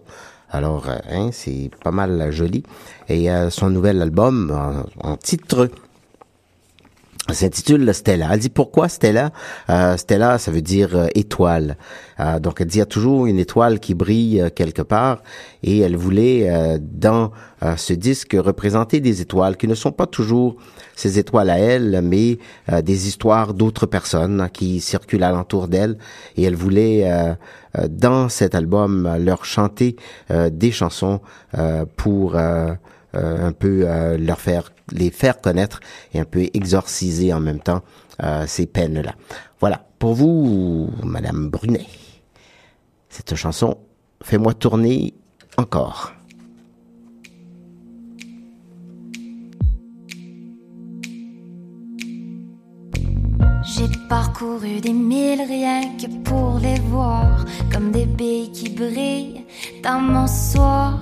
Alors, 0.50 0.88
euh, 0.88 0.98
hein, 1.12 1.30
c'est 1.32 1.70
pas 1.84 1.92
mal 1.92 2.32
joli. 2.32 2.64
Et 3.08 3.30
euh, 3.30 3.48
son 3.50 3.70
nouvel 3.70 4.02
album, 4.02 4.50
en, 5.00 5.16
titre, 5.16 5.70
s'intitule 7.32 7.92
Stella. 7.94 8.28
Elle 8.32 8.40
dit 8.40 8.48
pourquoi 8.48 8.88
Stella? 8.88 9.32
Euh, 9.68 9.96
Stella, 9.96 10.38
ça 10.38 10.50
veut 10.50 10.62
dire 10.62 10.96
euh, 10.96 11.06
étoile. 11.14 11.76
Euh, 12.20 12.38
donc 12.38 12.60
elle 12.60 12.66
dit 12.66 12.76
il 12.76 12.80
y 12.80 12.82
a 12.82 12.86
toujours 12.86 13.26
une 13.26 13.38
étoile 13.38 13.80
qui 13.80 13.94
brille 13.94 14.40
euh, 14.40 14.50
quelque 14.50 14.82
part 14.82 15.22
et 15.62 15.80
elle 15.80 15.96
voulait 15.96 16.50
euh, 16.50 16.78
dans 16.80 17.30
ce 17.76 17.92
disque 17.92 18.34
représenter 18.38 19.00
des 19.00 19.20
étoiles 19.20 19.58
qui 19.58 19.68
ne 19.68 19.74
sont 19.74 19.92
pas 19.92 20.06
toujours 20.06 20.56
ces 20.96 21.18
étoiles 21.18 21.50
à 21.50 21.58
elle, 21.58 22.00
mais 22.02 22.38
des 22.82 23.06
histoires 23.06 23.52
d'autres 23.52 23.84
personnes 23.84 24.48
qui 24.50 24.80
circulent 24.80 25.22
alentour 25.22 25.68
d'elle. 25.68 25.98
Et 26.38 26.44
elle 26.44 26.54
voulait 26.54 27.06
dans 27.90 28.30
cet 28.30 28.54
album 28.54 29.14
leur 29.18 29.44
chanter 29.44 29.96
des 30.30 30.72
chansons 30.72 31.20
pour 31.96 32.36
un 32.36 33.52
peu 33.58 33.86
leur 34.16 34.40
faire 34.40 34.72
les 34.92 35.10
faire 35.10 35.40
connaître 35.40 35.80
et 36.12 36.20
un 36.20 36.24
peu 36.24 36.48
exorciser 36.54 37.32
en 37.32 37.40
même 37.40 37.60
temps 37.60 37.82
euh, 38.22 38.44
ces 38.46 38.66
peines-là. 38.66 39.14
Voilà, 39.60 39.84
pour 39.98 40.14
vous, 40.14 40.90
Madame 41.02 41.50
Brunet, 41.50 41.86
cette 43.08 43.34
chanson, 43.34 43.78
fais-moi 44.22 44.54
tourner 44.54 45.14
encore. 45.56 46.12
J'ai 53.62 53.88
parcouru 54.08 54.80
des 54.80 54.92
milles 54.92 55.42
rien 55.46 55.96
que 55.96 56.06
pour 56.24 56.58
les 56.58 56.80
voir 56.80 57.44
Comme 57.70 57.92
des 57.92 58.06
billes 58.06 58.50
qui 58.52 58.70
brillent 58.70 59.44
dans 59.84 60.00
mon 60.00 60.26
soir 60.26 60.98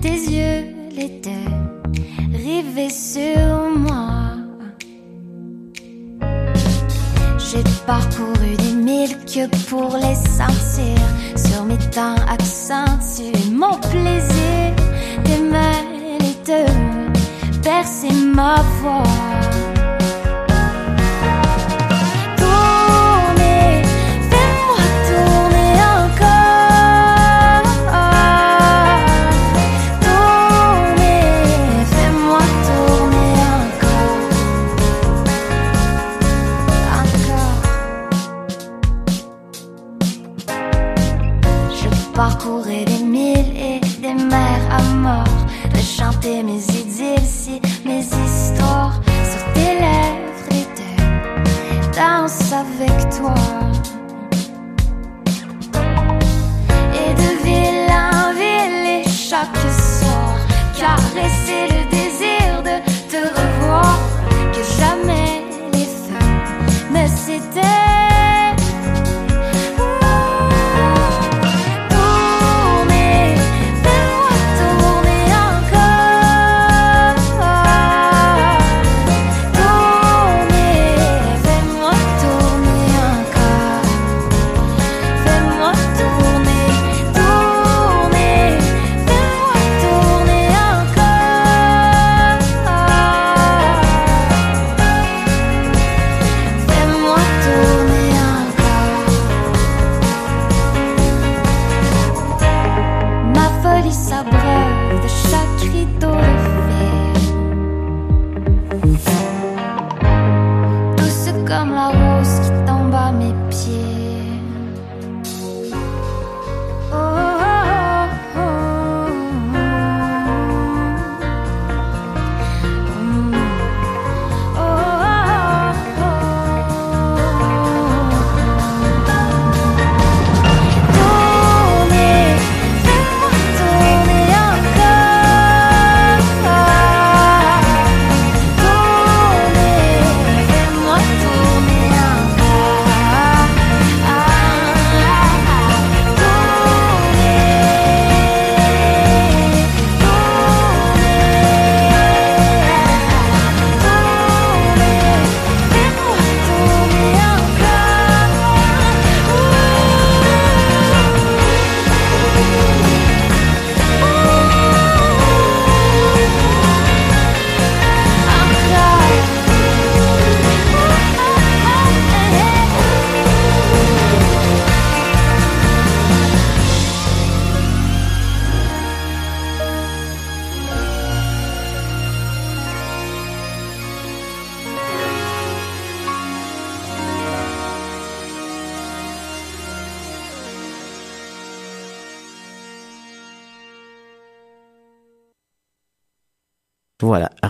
Tes 0.00 0.10
yeux 0.10 0.66
les 0.94 1.20
rivés 2.32 2.90
sur 2.90 3.70
moi. 3.76 4.36
J'ai 7.38 7.64
parcouru 7.86 8.56
des 8.58 8.72
milles 8.72 9.16
que 9.26 9.46
pour 9.68 9.96
les 9.96 10.14
sentir. 10.14 10.98
Sur 11.36 11.64
mes 11.64 11.78
temps 11.90 12.16
accentuer 12.28 13.32
mon 13.50 13.78
plaisir 13.78 14.52
mains 15.50 16.18
les 16.20 16.34
deux 16.46 16.72
percer 17.62 18.12
ma 18.12 18.56
voix 18.80 19.02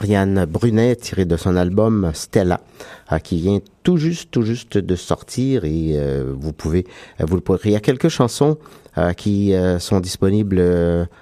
Ariane 0.03 0.47
Brunet, 0.47 0.97
tirée 0.97 1.27
de 1.27 1.37
son 1.37 1.55
album 1.55 2.11
Stella, 2.13 2.61
euh, 3.13 3.19
qui 3.21 3.41
vient 3.41 3.61
tout 3.85 3.99
juste, 3.99 4.33
tout 4.33 4.43
juste 4.43 4.77
de 4.77 4.97
sortir 4.97 5.65
et 5.65 5.93
euh, 5.93 6.35
vous 6.37 6.53
pouvez, 6.53 6.89
euh, 7.21 7.25
vous 7.25 7.37
le 7.37 7.41
pourrez. 7.41 7.61
Il 7.67 7.71
y 7.71 7.77
a 7.77 7.81
quelques 7.81 8.09
chansons 8.09 8.59
qui 9.17 9.55
sont 9.79 10.01
disponibles 10.01 10.63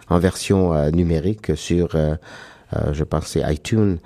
en 0.09 0.19
version 0.19 0.91
numérique 0.91 1.57
sur, 1.57 1.91
je 1.93 3.05
pense, 3.05 3.29
c'est 3.29 3.43
iTunes, 3.53 3.99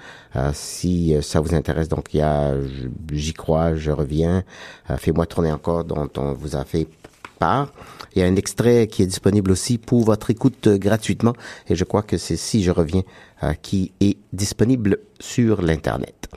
si 0.53 1.16
ça 1.22 1.41
vous 1.41 1.55
intéresse. 1.55 1.89
Donc 1.89 2.12
il 2.12 2.18
y 2.18 2.20
a 2.20 2.53
J'y 3.11 3.33
crois, 3.33 3.75
je 3.75 3.91
reviens, 3.91 4.45
Fais-moi 4.99 5.25
tourner 5.25 5.51
encore, 5.51 5.85
dont 5.85 6.11
on 6.18 6.35
vous 6.35 6.57
a 6.57 6.66
fait 6.66 6.87
part. 7.39 7.72
Il 8.15 8.21
y 8.21 8.23
a 8.23 8.27
un 8.27 8.37
extrait 8.37 8.87
qui 8.87 9.03
est 9.03 9.07
disponible 9.07 9.51
aussi 9.51 9.79
pour 9.79 10.05
votre 10.05 10.31
écoute 10.31 10.69
gratuitement 10.69 11.33
et 11.69 11.75
je 11.75 11.85
crois 11.85 12.03
que 12.03 12.17
c'est 12.17 12.37
Si 12.37 12.62
je 12.62 12.71
reviens 12.71 13.03
euh, 13.43 13.55
qui 13.61 13.93
est 14.01 14.19
disponible 14.33 14.99
sur 15.21 15.62
l'Internet. 15.62 16.29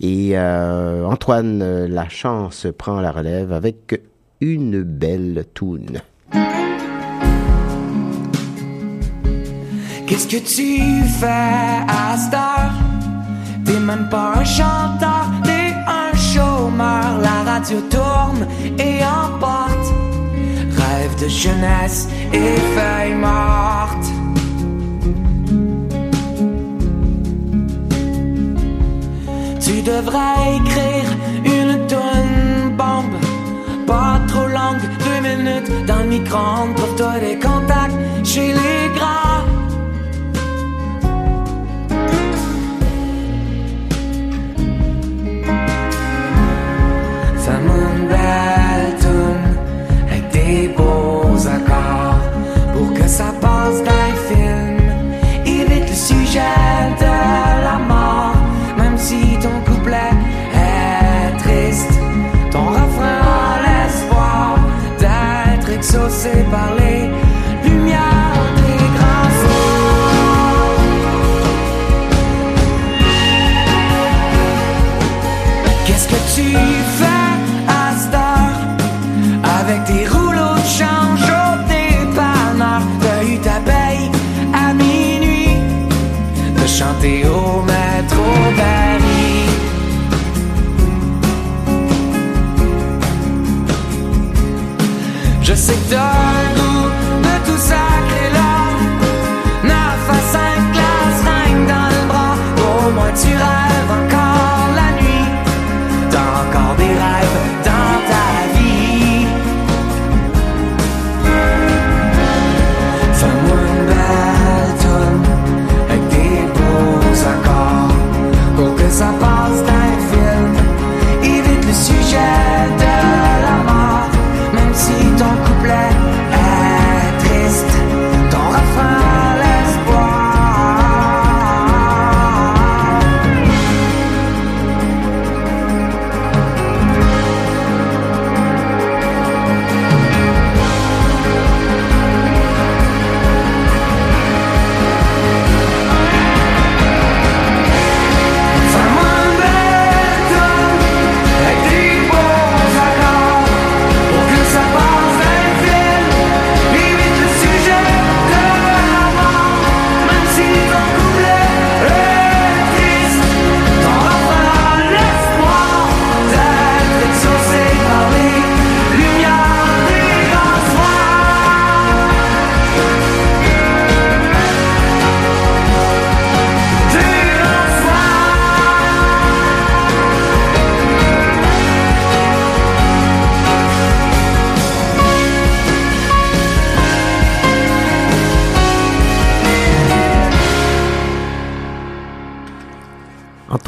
Et 0.00 0.38
euh, 0.38 1.04
Antoine 1.04 1.62
euh, 1.62 1.88
Lachance 1.88 2.66
prend 2.76 3.00
la 3.00 3.12
relève 3.12 3.52
avec 3.52 4.00
une 4.40 4.82
belle 4.82 5.44
toune. 5.54 6.00
Qu'est-ce 10.06 10.26
que 10.26 10.38
tu 10.38 10.80
fais 11.20 11.26
à? 11.26 12.16
T'es 13.64 13.78
même 13.78 14.08
pas 14.08 14.34
un 14.36 14.44
chanteur, 14.44 15.30
t'es 15.44 15.68
radio 17.58 17.80
tourne 17.90 18.46
et 18.78 19.00
emporte 19.04 20.17
de 21.16 21.28
jeunesse 21.28 22.08
et 22.32 22.56
feuilles 22.74 23.14
mortes. 23.14 24.08
Tu 29.60 29.82
devrais 29.82 30.56
écrire 30.56 31.08
une 31.44 31.86
tonne 31.86 32.76
bombe, 32.76 33.18
pas 33.86 34.20
trop 34.28 34.48
longue, 34.48 34.84
deux 35.04 35.20
minutes 35.28 35.86
dans 35.86 35.98
le 35.98 36.08
micro-ondes 36.08 36.74
pour 36.74 36.94
toi 36.96 37.18
des 37.18 37.38
contacts 37.38 37.96
chez 38.24 38.48
les 38.52 38.94
grands. 38.94 39.57
Ça 53.70 53.84
passe 53.84 54.07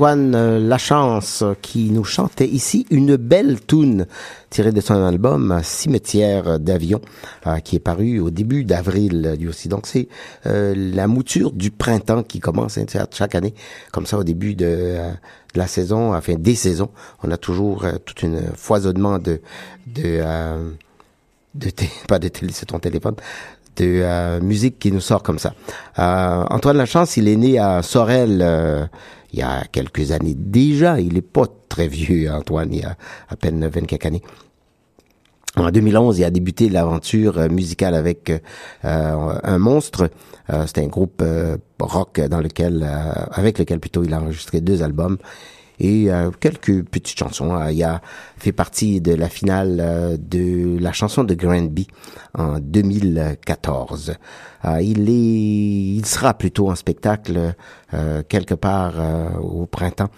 Antoine 0.00 0.34
euh, 0.34 0.58
Lachance 0.58 1.44
qui 1.60 1.90
nous 1.90 2.04
chantait 2.04 2.48
ici 2.48 2.86
une 2.90 3.16
belle 3.16 3.60
tune 3.60 4.06
tirée 4.48 4.72
de 4.72 4.80
son 4.80 4.94
album 4.94 5.60
Cimetière 5.62 6.58
d'avion 6.58 7.02
euh, 7.46 7.58
qui 7.58 7.76
est 7.76 7.80
paru 7.80 8.18
au 8.18 8.30
début 8.30 8.64
d'avril 8.64 9.26
euh, 9.26 9.36
lui 9.36 9.46
aussi. 9.46 9.68
Donc 9.68 9.86
c'est 9.86 10.08
la 10.46 11.06
mouture 11.06 11.52
du 11.52 11.70
printemps 11.70 12.22
qui 12.22 12.40
commence 12.40 12.78
hein, 12.78 12.86
chaque 13.12 13.34
année 13.34 13.52
comme 13.92 14.06
ça 14.06 14.16
au 14.16 14.24
début 14.24 14.54
de, 14.54 14.96
la 15.54 15.66
saison, 15.66 16.14
enfin 16.14 16.36
des 16.38 16.54
saisons. 16.54 16.88
On 17.22 17.30
a 17.30 17.36
toujours 17.36 17.84
tout 18.06 18.26
un 18.26 18.54
foisonnement 18.56 19.18
de 19.18 19.42
de 19.86 20.22
de 21.54 21.70
pas 22.08 22.18
de 22.18 22.28
télé, 22.28 22.52
c'est 22.54 22.64
ton 22.64 22.78
téléphone, 22.78 23.16
de 23.76 24.40
musique 24.40 24.78
qui 24.78 24.92
nous 24.92 25.00
sort 25.00 25.22
comme 25.22 25.38
ça. 25.38 25.52
Antoine 25.98 26.78
Lachance, 26.78 27.18
il 27.18 27.28
est 27.28 27.36
né 27.36 27.58
à 27.58 27.82
Sorel 27.82 28.88
il 29.32 29.38
y 29.38 29.42
a 29.42 29.64
quelques 29.70 30.12
années 30.12 30.34
déjà. 30.36 31.00
Il 31.00 31.16
est 31.16 31.22
pas 31.22 31.46
très 31.68 31.88
vieux, 31.88 32.30
Antoine, 32.30 32.72
il 32.72 32.80
y 32.80 32.84
a 32.84 32.96
à 33.28 33.36
peine 33.36 33.66
24 33.66 34.06
années. 34.06 34.22
En 35.56 35.70
2011, 35.70 36.18
il 36.18 36.24
a 36.24 36.30
débuté 36.30 36.68
l'aventure 36.68 37.38
euh, 37.38 37.48
musicale 37.48 37.94
avec 37.94 38.30
euh, 38.30 39.38
un 39.42 39.58
monstre. 39.58 40.08
Euh, 40.48 40.64
c'est 40.66 40.78
un 40.78 40.86
groupe 40.86 41.20
euh, 41.22 41.56
rock 41.80 42.20
dans 42.20 42.40
lequel, 42.40 42.88
avec 43.32 43.58
lequel 43.58 43.80
plutôt 43.80 44.04
il 44.04 44.14
a 44.14 44.20
enregistré 44.20 44.60
deux 44.60 44.82
albums 44.82 45.18
et 45.80 46.12
euh, 46.12 46.30
quelques 46.30 46.84
petites 46.84 47.18
chansons. 47.18 47.54
Euh, 47.54 47.72
il 47.72 47.82
a 47.82 48.00
fait 48.38 48.52
partie 48.52 49.00
de 49.00 49.14
la 49.14 49.28
finale 49.28 49.78
euh, 49.80 50.16
de 50.18 50.78
la 50.78 50.92
chanson 50.92 51.24
de 51.24 51.34
Granby 51.34 51.88
en 52.34 52.60
2014. 52.60 54.14
Euh, 54.66 54.82
il 54.82 55.08
est, 55.08 55.96
il 55.96 56.06
sera 56.06 56.34
plutôt 56.34 56.70
en 56.70 56.74
spectacle 56.74 57.54
quelque 58.28 58.54
part 58.54 58.94
au 59.42 59.66
printemps 59.66 60.10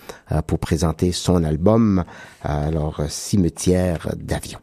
pour 0.47 0.59
présenter 0.59 1.11
son 1.13 1.43
album. 1.43 2.05
Alors 2.43 3.01
Cimetière 3.09 4.09
d'avion 4.17 4.59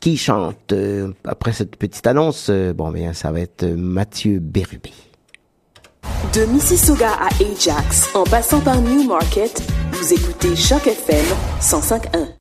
qui 0.00 0.16
chante 0.16 0.72
euh, 0.72 1.12
après 1.24 1.52
cette 1.52 1.76
petite 1.76 2.06
annonce 2.06 2.50
Bon, 2.50 2.90
bien, 2.90 3.12
ça 3.12 3.32
va 3.32 3.40
être 3.40 3.64
Mathieu 3.66 4.38
Bérubé. 4.38 4.92
De 6.32 6.44
Mississauga 6.44 7.10
à 7.10 7.28
Ajax, 7.42 8.10
en 8.14 8.24
passant 8.24 8.60
par 8.60 8.80
Newmarket, 8.80 9.62
vous 9.92 10.12
écoutez 10.12 10.54
Choc 10.54 10.86
FM 10.86 11.24
105.1. 11.60 12.38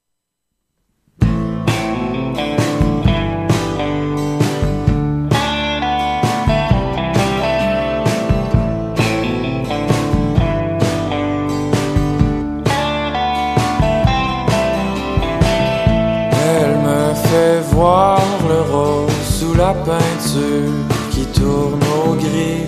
Elle 16.49 16.77
me 16.77 17.13
fait 17.15 17.61
voir 17.71 18.21
le 18.47 18.61
rose 18.71 19.11
sous 19.39 19.53
la 19.53 19.73
peinture 19.73 20.71
qui 21.11 21.25
tourne 21.27 21.81
au 22.05 22.13
gris. 22.13 22.67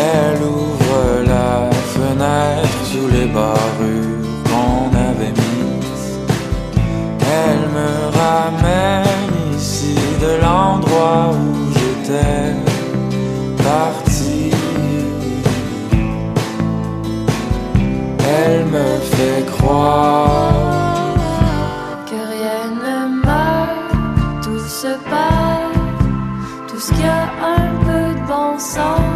Elle 0.00 0.42
ouvre 0.42 1.00
la 1.26 1.70
fenêtre 1.94 2.78
sous 2.90 3.08
les 3.16 3.26
barrures 3.26 4.28
qu'on 4.48 4.88
avait 5.08 5.34
mises. 5.42 6.18
Elle 7.42 7.64
me 7.78 7.92
ramène 8.22 9.56
ici 9.58 9.94
de 10.24 10.32
l'endroit 10.42 11.32
où 11.32 11.70
j'étais 11.74 12.54
parti. 13.62 14.50
Elle 18.38 18.64
me 18.76 18.88
fait 19.14 19.44
croire 19.54 20.54
que 22.08 22.20
rien 22.36 22.64
ne 22.84 22.98
meurt, 23.26 24.42
tout 24.44 24.64
se 24.80 24.92
perd, 25.10 25.74
tout 26.68 26.80
ce 26.86 26.90
qui 26.92 27.04
a 27.04 27.24
un 27.58 27.68
peu 27.84 28.04
de 28.18 28.26
bon 28.26 28.58
sens. 28.58 29.09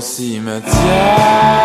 Au 0.00 0.02
cimetière, 0.02 1.59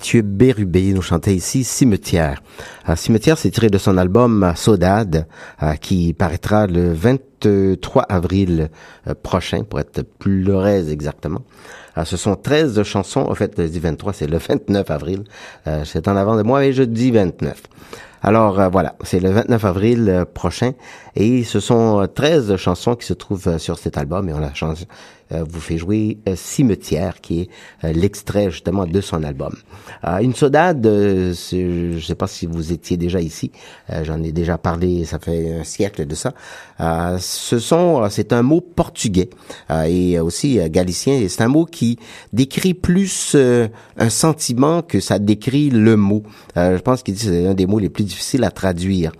Mathieu 0.00 0.22
Bérubé 0.22 0.94
nous 0.94 1.02
chantait 1.02 1.34
ici 1.34 1.62
Cimetière. 1.62 2.42
Euh, 2.88 2.96
Cimetière, 2.96 3.36
c'est 3.36 3.50
tiré 3.50 3.68
de 3.68 3.76
son 3.76 3.98
album 3.98 4.42
euh, 4.42 4.54
Saudade, 4.54 5.26
euh, 5.62 5.74
qui 5.74 6.14
paraîtra 6.14 6.66
le 6.66 6.94
23 6.94 8.04
avril 8.08 8.70
prochain, 9.22 9.62
pour 9.62 9.78
être 9.78 10.00
plus 10.00 10.48
exactement. 10.88 11.42
Ce 12.02 12.16
sont 12.16 12.34
13 12.34 12.82
chansons, 12.82 13.26
en 13.28 13.34
fait, 13.34 13.52
je 13.58 13.64
dis 13.64 13.78
23, 13.78 14.14
c'est 14.14 14.26
le 14.26 14.38
29 14.38 14.90
avril. 14.90 15.24
C'est 15.84 16.08
en 16.08 16.16
avant 16.16 16.36
de 16.36 16.42
moi, 16.42 16.64
et 16.64 16.72
je 16.72 16.82
dis 16.82 17.10
29. 17.10 17.62
Alors 18.22 18.70
voilà, 18.70 18.96
c'est 19.02 19.20
le 19.20 19.30
29 19.30 19.64
avril 19.64 20.24
prochain 20.34 20.72
et 21.16 21.42
ce 21.42 21.58
sont 21.58 22.02
euh, 22.02 22.06
13 22.06 22.56
chansons 22.56 22.94
qui 22.94 23.06
se 23.06 23.14
trouvent 23.14 23.56
sur 23.56 23.78
cet 23.78 23.96
album 23.96 24.28
et 24.28 24.34
on 24.34 24.42
a 24.42 24.52
changé, 24.52 24.86
vous 25.48 25.60
fait 25.60 25.78
jouer 25.78 26.18
euh, 26.28 26.34
Cimetière 26.36 27.20
qui 27.20 27.42
est 27.42 27.48
euh, 27.84 27.92
l'extrait 27.92 28.50
justement 28.50 28.86
de 28.86 29.00
son 29.00 29.22
album. 29.22 29.54
Euh, 30.06 30.18
une 30.18 30.32
euh, 30.86 31.32
c'est- 31.34 31.98
je 31.98 32.04
sais 32.04 32.14
pas 32.14 32.26
si 32.26 32.46
vous 32.46 32.72
étiez 32.72 32.96
déjà 32.96 33.20
ici, 33.20 33.50
euh, 33.90 34.04
j'en 34.04 34.22
ai 34.22 34.32
déjà 34.32 34.58
parlé, 34.58 35.04
ça 35.04 35.18
fait 35.18 35.52
un 35.60 35.64
siècle 35.64 36.06
de 36.06 36.14
ça. 36.14 36.32
Euh, 36.80 37.18
ce 37.20 37.58
sont, 37.58 38.02
euh, 38.02 38.08
c'est 38.10 38.32
un 38.32 38.42
mot 38.42 38.60
portugais 38.60 39.30
euh, 39.70 39.82
et 39.82 40.18
aussi 40.18 40.58
euh, 40.58 40.68
galicien 40.68 41.14
et 41.14 41.28
c'est 41.28 41.42
un 41.42 41.48
mot 41.48 41.64
qui 41.64 41.98
décrit 42.32 42.74
plus 42.74 43.32
euh, 43.34 43.68
un 43.96 44.10
sentiment 44.10 44.82
que 44.82 45.00
ça 45.00 45.18
décrit 45.18 45.70
le 45.70 45.96
mot. 45.96 46.22
Euh, 46.56 46.76
je 46.76 46.82
pense 46.82 47.02
qu'il 47.02 47.18
c'est 47.18 47.46
un 47.46 47.54
des 47.54 47.66
mots 47.66 47.78
les 47.78 47.90
plus 47.90 48.04
difficiles 48.04 48.44
à 48.44 48.50
traduire. 48.50 49.12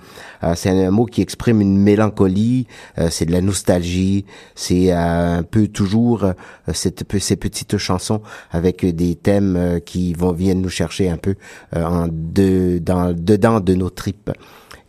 Euh, 0.43 0.55
c'est 0.55 0.71
un, 0.71 0.91
mot 0.91 1.07
qui 1.07 1.23
exprime 1.23 1.61
une 1.61 1.77
mélancolie, 1.77 2.67
euh, 2.99 3.09
c'est 3.11 3.27
de 3.27 3.33
la 3.33 3.41
nostalgie, 3.41 4.25
c'est 4.55 4.93
euh, 4.93 5.39
un 5.39 5.43
peu 5.43 5.69
toujours 5.69 6.27
cette, 6.73 7.05
ces 7.19 7.37
petites 7.37 7.79
chansons 7.79 8.23
avec 8.51 8.85
des 8.85 9.15
thèmes 9.15 9.81
qui 9.85 10.13
vont 10.15 10.33
viennent 10.33 10.63
nous 10.63 10.69
chercher 10.69 11.09
un 11.11 11.17
peu 11.17 11.35
en 11.75 12.09
de, 12.11 12.79
dans, 12.79 13.13
dedans 13.13 13.61
de 13.61 13.75
nos 13.75 13.91
tripes. 13.91 14.31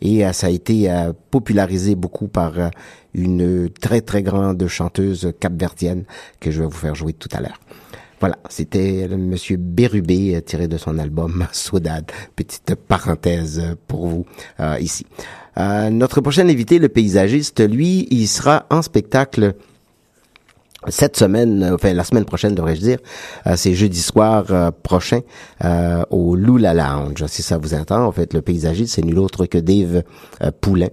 Et 0.00 0.24
ça 0.32 0.48
a 0.48 0.50
été 0.50 0.92
popularisé 1.30 1.94
beaucoup 1.94 2.26
par 2.26 2.54
une 3.14 3.70
très 3.70 4.00
très 4.00 4.22
grande 4.22 4.66
chanteuse 4.66 5.32
capverdienne 5.38 6.04
que 6.40 6.50
je 6.50 6.60
vais 6.60 6.66
vous 6.66 6.72
faire 6.72 6.94
jouer 6.94 7.12
tout 7.12 7.28
à 7.32 7.40
l'heure. 7.40 7.60
Voilà, 8.22 8.38
c'était 8.48 9.08
Monsieur 9.08 9.56
Bérubé 9.56 10.40
tiré 10.46 10.68
de 10.68 10.76
son 10.76 10.96
album 10.98 11.44
Saudade. 11.52 12.12
Petite 12.36 12.76
parenthèse 12.76 13.60
pour 13.88 14.06
vous 14.06 14.26
euh, 14.60 14.76
ici. 14.78 15.04
Euh, 15.58 15.90
notre 15.90 16.20
prochain 16.20 16.48
invité, 16.48 16.78
le 16.78 16.88
paysagiste, 16.88 17.60
lui, 17.60 18.06
il 18.10 18.26
sera 18.26 18.66
en 18.70 18.82
spectacle 18.82 19.54
cette 20.88 21.16
semaine, 21.16 21.62
euh, 21.62 21.74
enfin 21.74 21.92
la 21.92 22.02
semaine 22.04 22.24
prochaine 22.24 22.54
devrais-je 22.54 22.80
dire, 22.80 22.98
euh, 23.46 23.54
c'est 23.56 23.74
jeudi 23.74 24.00
soir 24.00 24.46
euh, 24.50 24.70
prochain 24.82 25.20
euh, 25.64 26.02
au 26.10 26.34
Lula 26.34 26.74
Lounge. 26.74 27.24
Si 27.26 27.42
ça 27.42 27.56
vous 27.58 27.74
entend, 27.74 28.04
en 28.04 28.12
fait, 28.12 28.34
le 28.34 28.42
paysagiste, 28.42 28.94
c'est 28.94 29.04
nul 29.04 29.18
autre 29.18 29.46
que 29.46 29.58
Dave 29.58 30.02
euh, 30.42 30.50
Poulain 30.60 30.88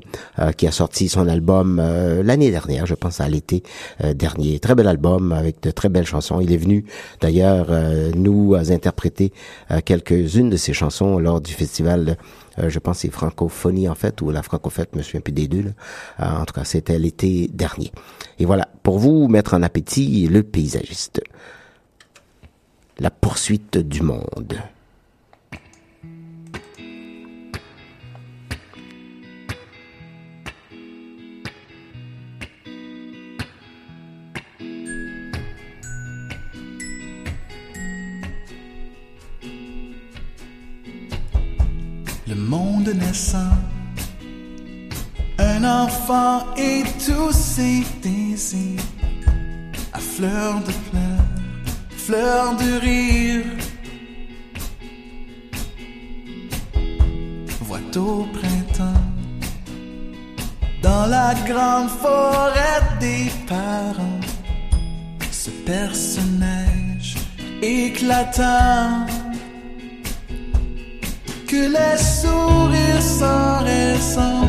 qui 0.57 0.67
a 0.67 0.71
sorti 0.71 1.09
son 1.09 1.27
album 1.27 1.81
l'année 2.23 2.49
dernière, 2.49 2.85
je 2.85 2.93
pense 2.95 3.19
à 3.19 3.27
l'été 3.27 3.61
dernier. 4.15 4.59
Très 4.59 4.73
bel 4.73 4.87
album 4.87 5.33
avec 5.33 5.61
de 5.61 5.71
très 5.71 5.89
belles 5.89 6.05
chansons. 6.05 6.39
Il 6.39 6.53
est 6.53 6.57
venu 6.57 6.85
d'ailleurs 7.19 7.67
nous 8.15 8.55
interpréter 8.55 9.33
quelques-unes 9.83 10.49
de 10.49 10.55
ses 10.55 10.71
chansons 10.71 11.19
lors 11.19 11.41
du 11.41 11.51
festival 11.51 12.15
je 12.67 12.79
pense 12.79 12.99
c'est 12.99 13.11
Francophonie 13.11 13.87
en 13.87 13.95
fait, 13.95 14.21
ou 14.21 14.31
la 14.31 14.43
Francophète, 14.43 14.89
je 14.93 14.97
me 14.97 15.03
souviens 15.03 15.21
plus 15.21 15.31
des 15.31 15.47
deux. 15.47 15.73
Euh, 16.19 16.25
en 16.25 16.45
tout 16.45 16.53
cas, 16.53 16.65
c'était 16.65 16.99
l'été 16.99 17.47
dernier. 17.47 17.91
Et 18.39 18.45
voilà, 18.45 18.67
pour 18.83 18.99
vous 18.99 19.27
mettre 19.27 19.53
en 19.53 19.63
appétit, 19.63 20.27
le 20.27 20.43
paysagiste. 20.43 21.21
La 22.99 23.11
poursuite 23.11 23.77
du 23.77 24.01
monde. 24.01 24.57
Le 42.29 42.35
monde 42.35 42.89
naissant, 42.89 43.57
un 45.39 45.63
enfant 45.63 46.45
et 46.55 46.83
tous 47.03 47.31
ses 47.31 47.83
désirs, 48.03 48.83
à 49.93 49.97
fleur 49.97 50.59
de 50.59 50.71
pleurs, 50.91 51.25
fleur 51.89 52.55
de 52.55 52.79
rire. 52.79 53.45
voit 57.61 57.97
au 57.97 58.27
printemps. 58.37 59.03
Dans 60.83 61.07
la 61.07 61.33
grande 61.47 61.89
forêt 61.89 62.83
des 62.99 63.31
parents, 63.47 64.19
ce 65.31 65.49
personnage 65.65 67.15
éclatant 67.63 69.07
que 71.49 71.65
les 71.77 71.97
sourires 71.97 73.01
sans 73.01 73.63
raison 73.63 74.41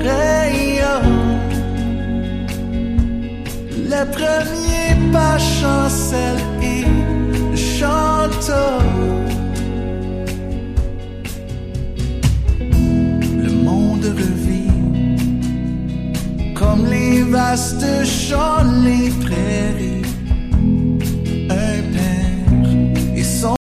rayonnent. 0.00 1.40
Les 3.90 4.06
premiers 4.16 4.96
pas 5.12 5.38
chancellent 5.38 6.48
et 6.62 6.86
chantent. 7.54 8.50
Le 13.44 13.52
monde 13.66 14.06
revit 14.20 14.72
comme 16.54 16.86
les 16.86 17.20
vastes 17.24 18.04
champs, 18.04 18.64
les 18.86 19.10
prairies 19.24 19.95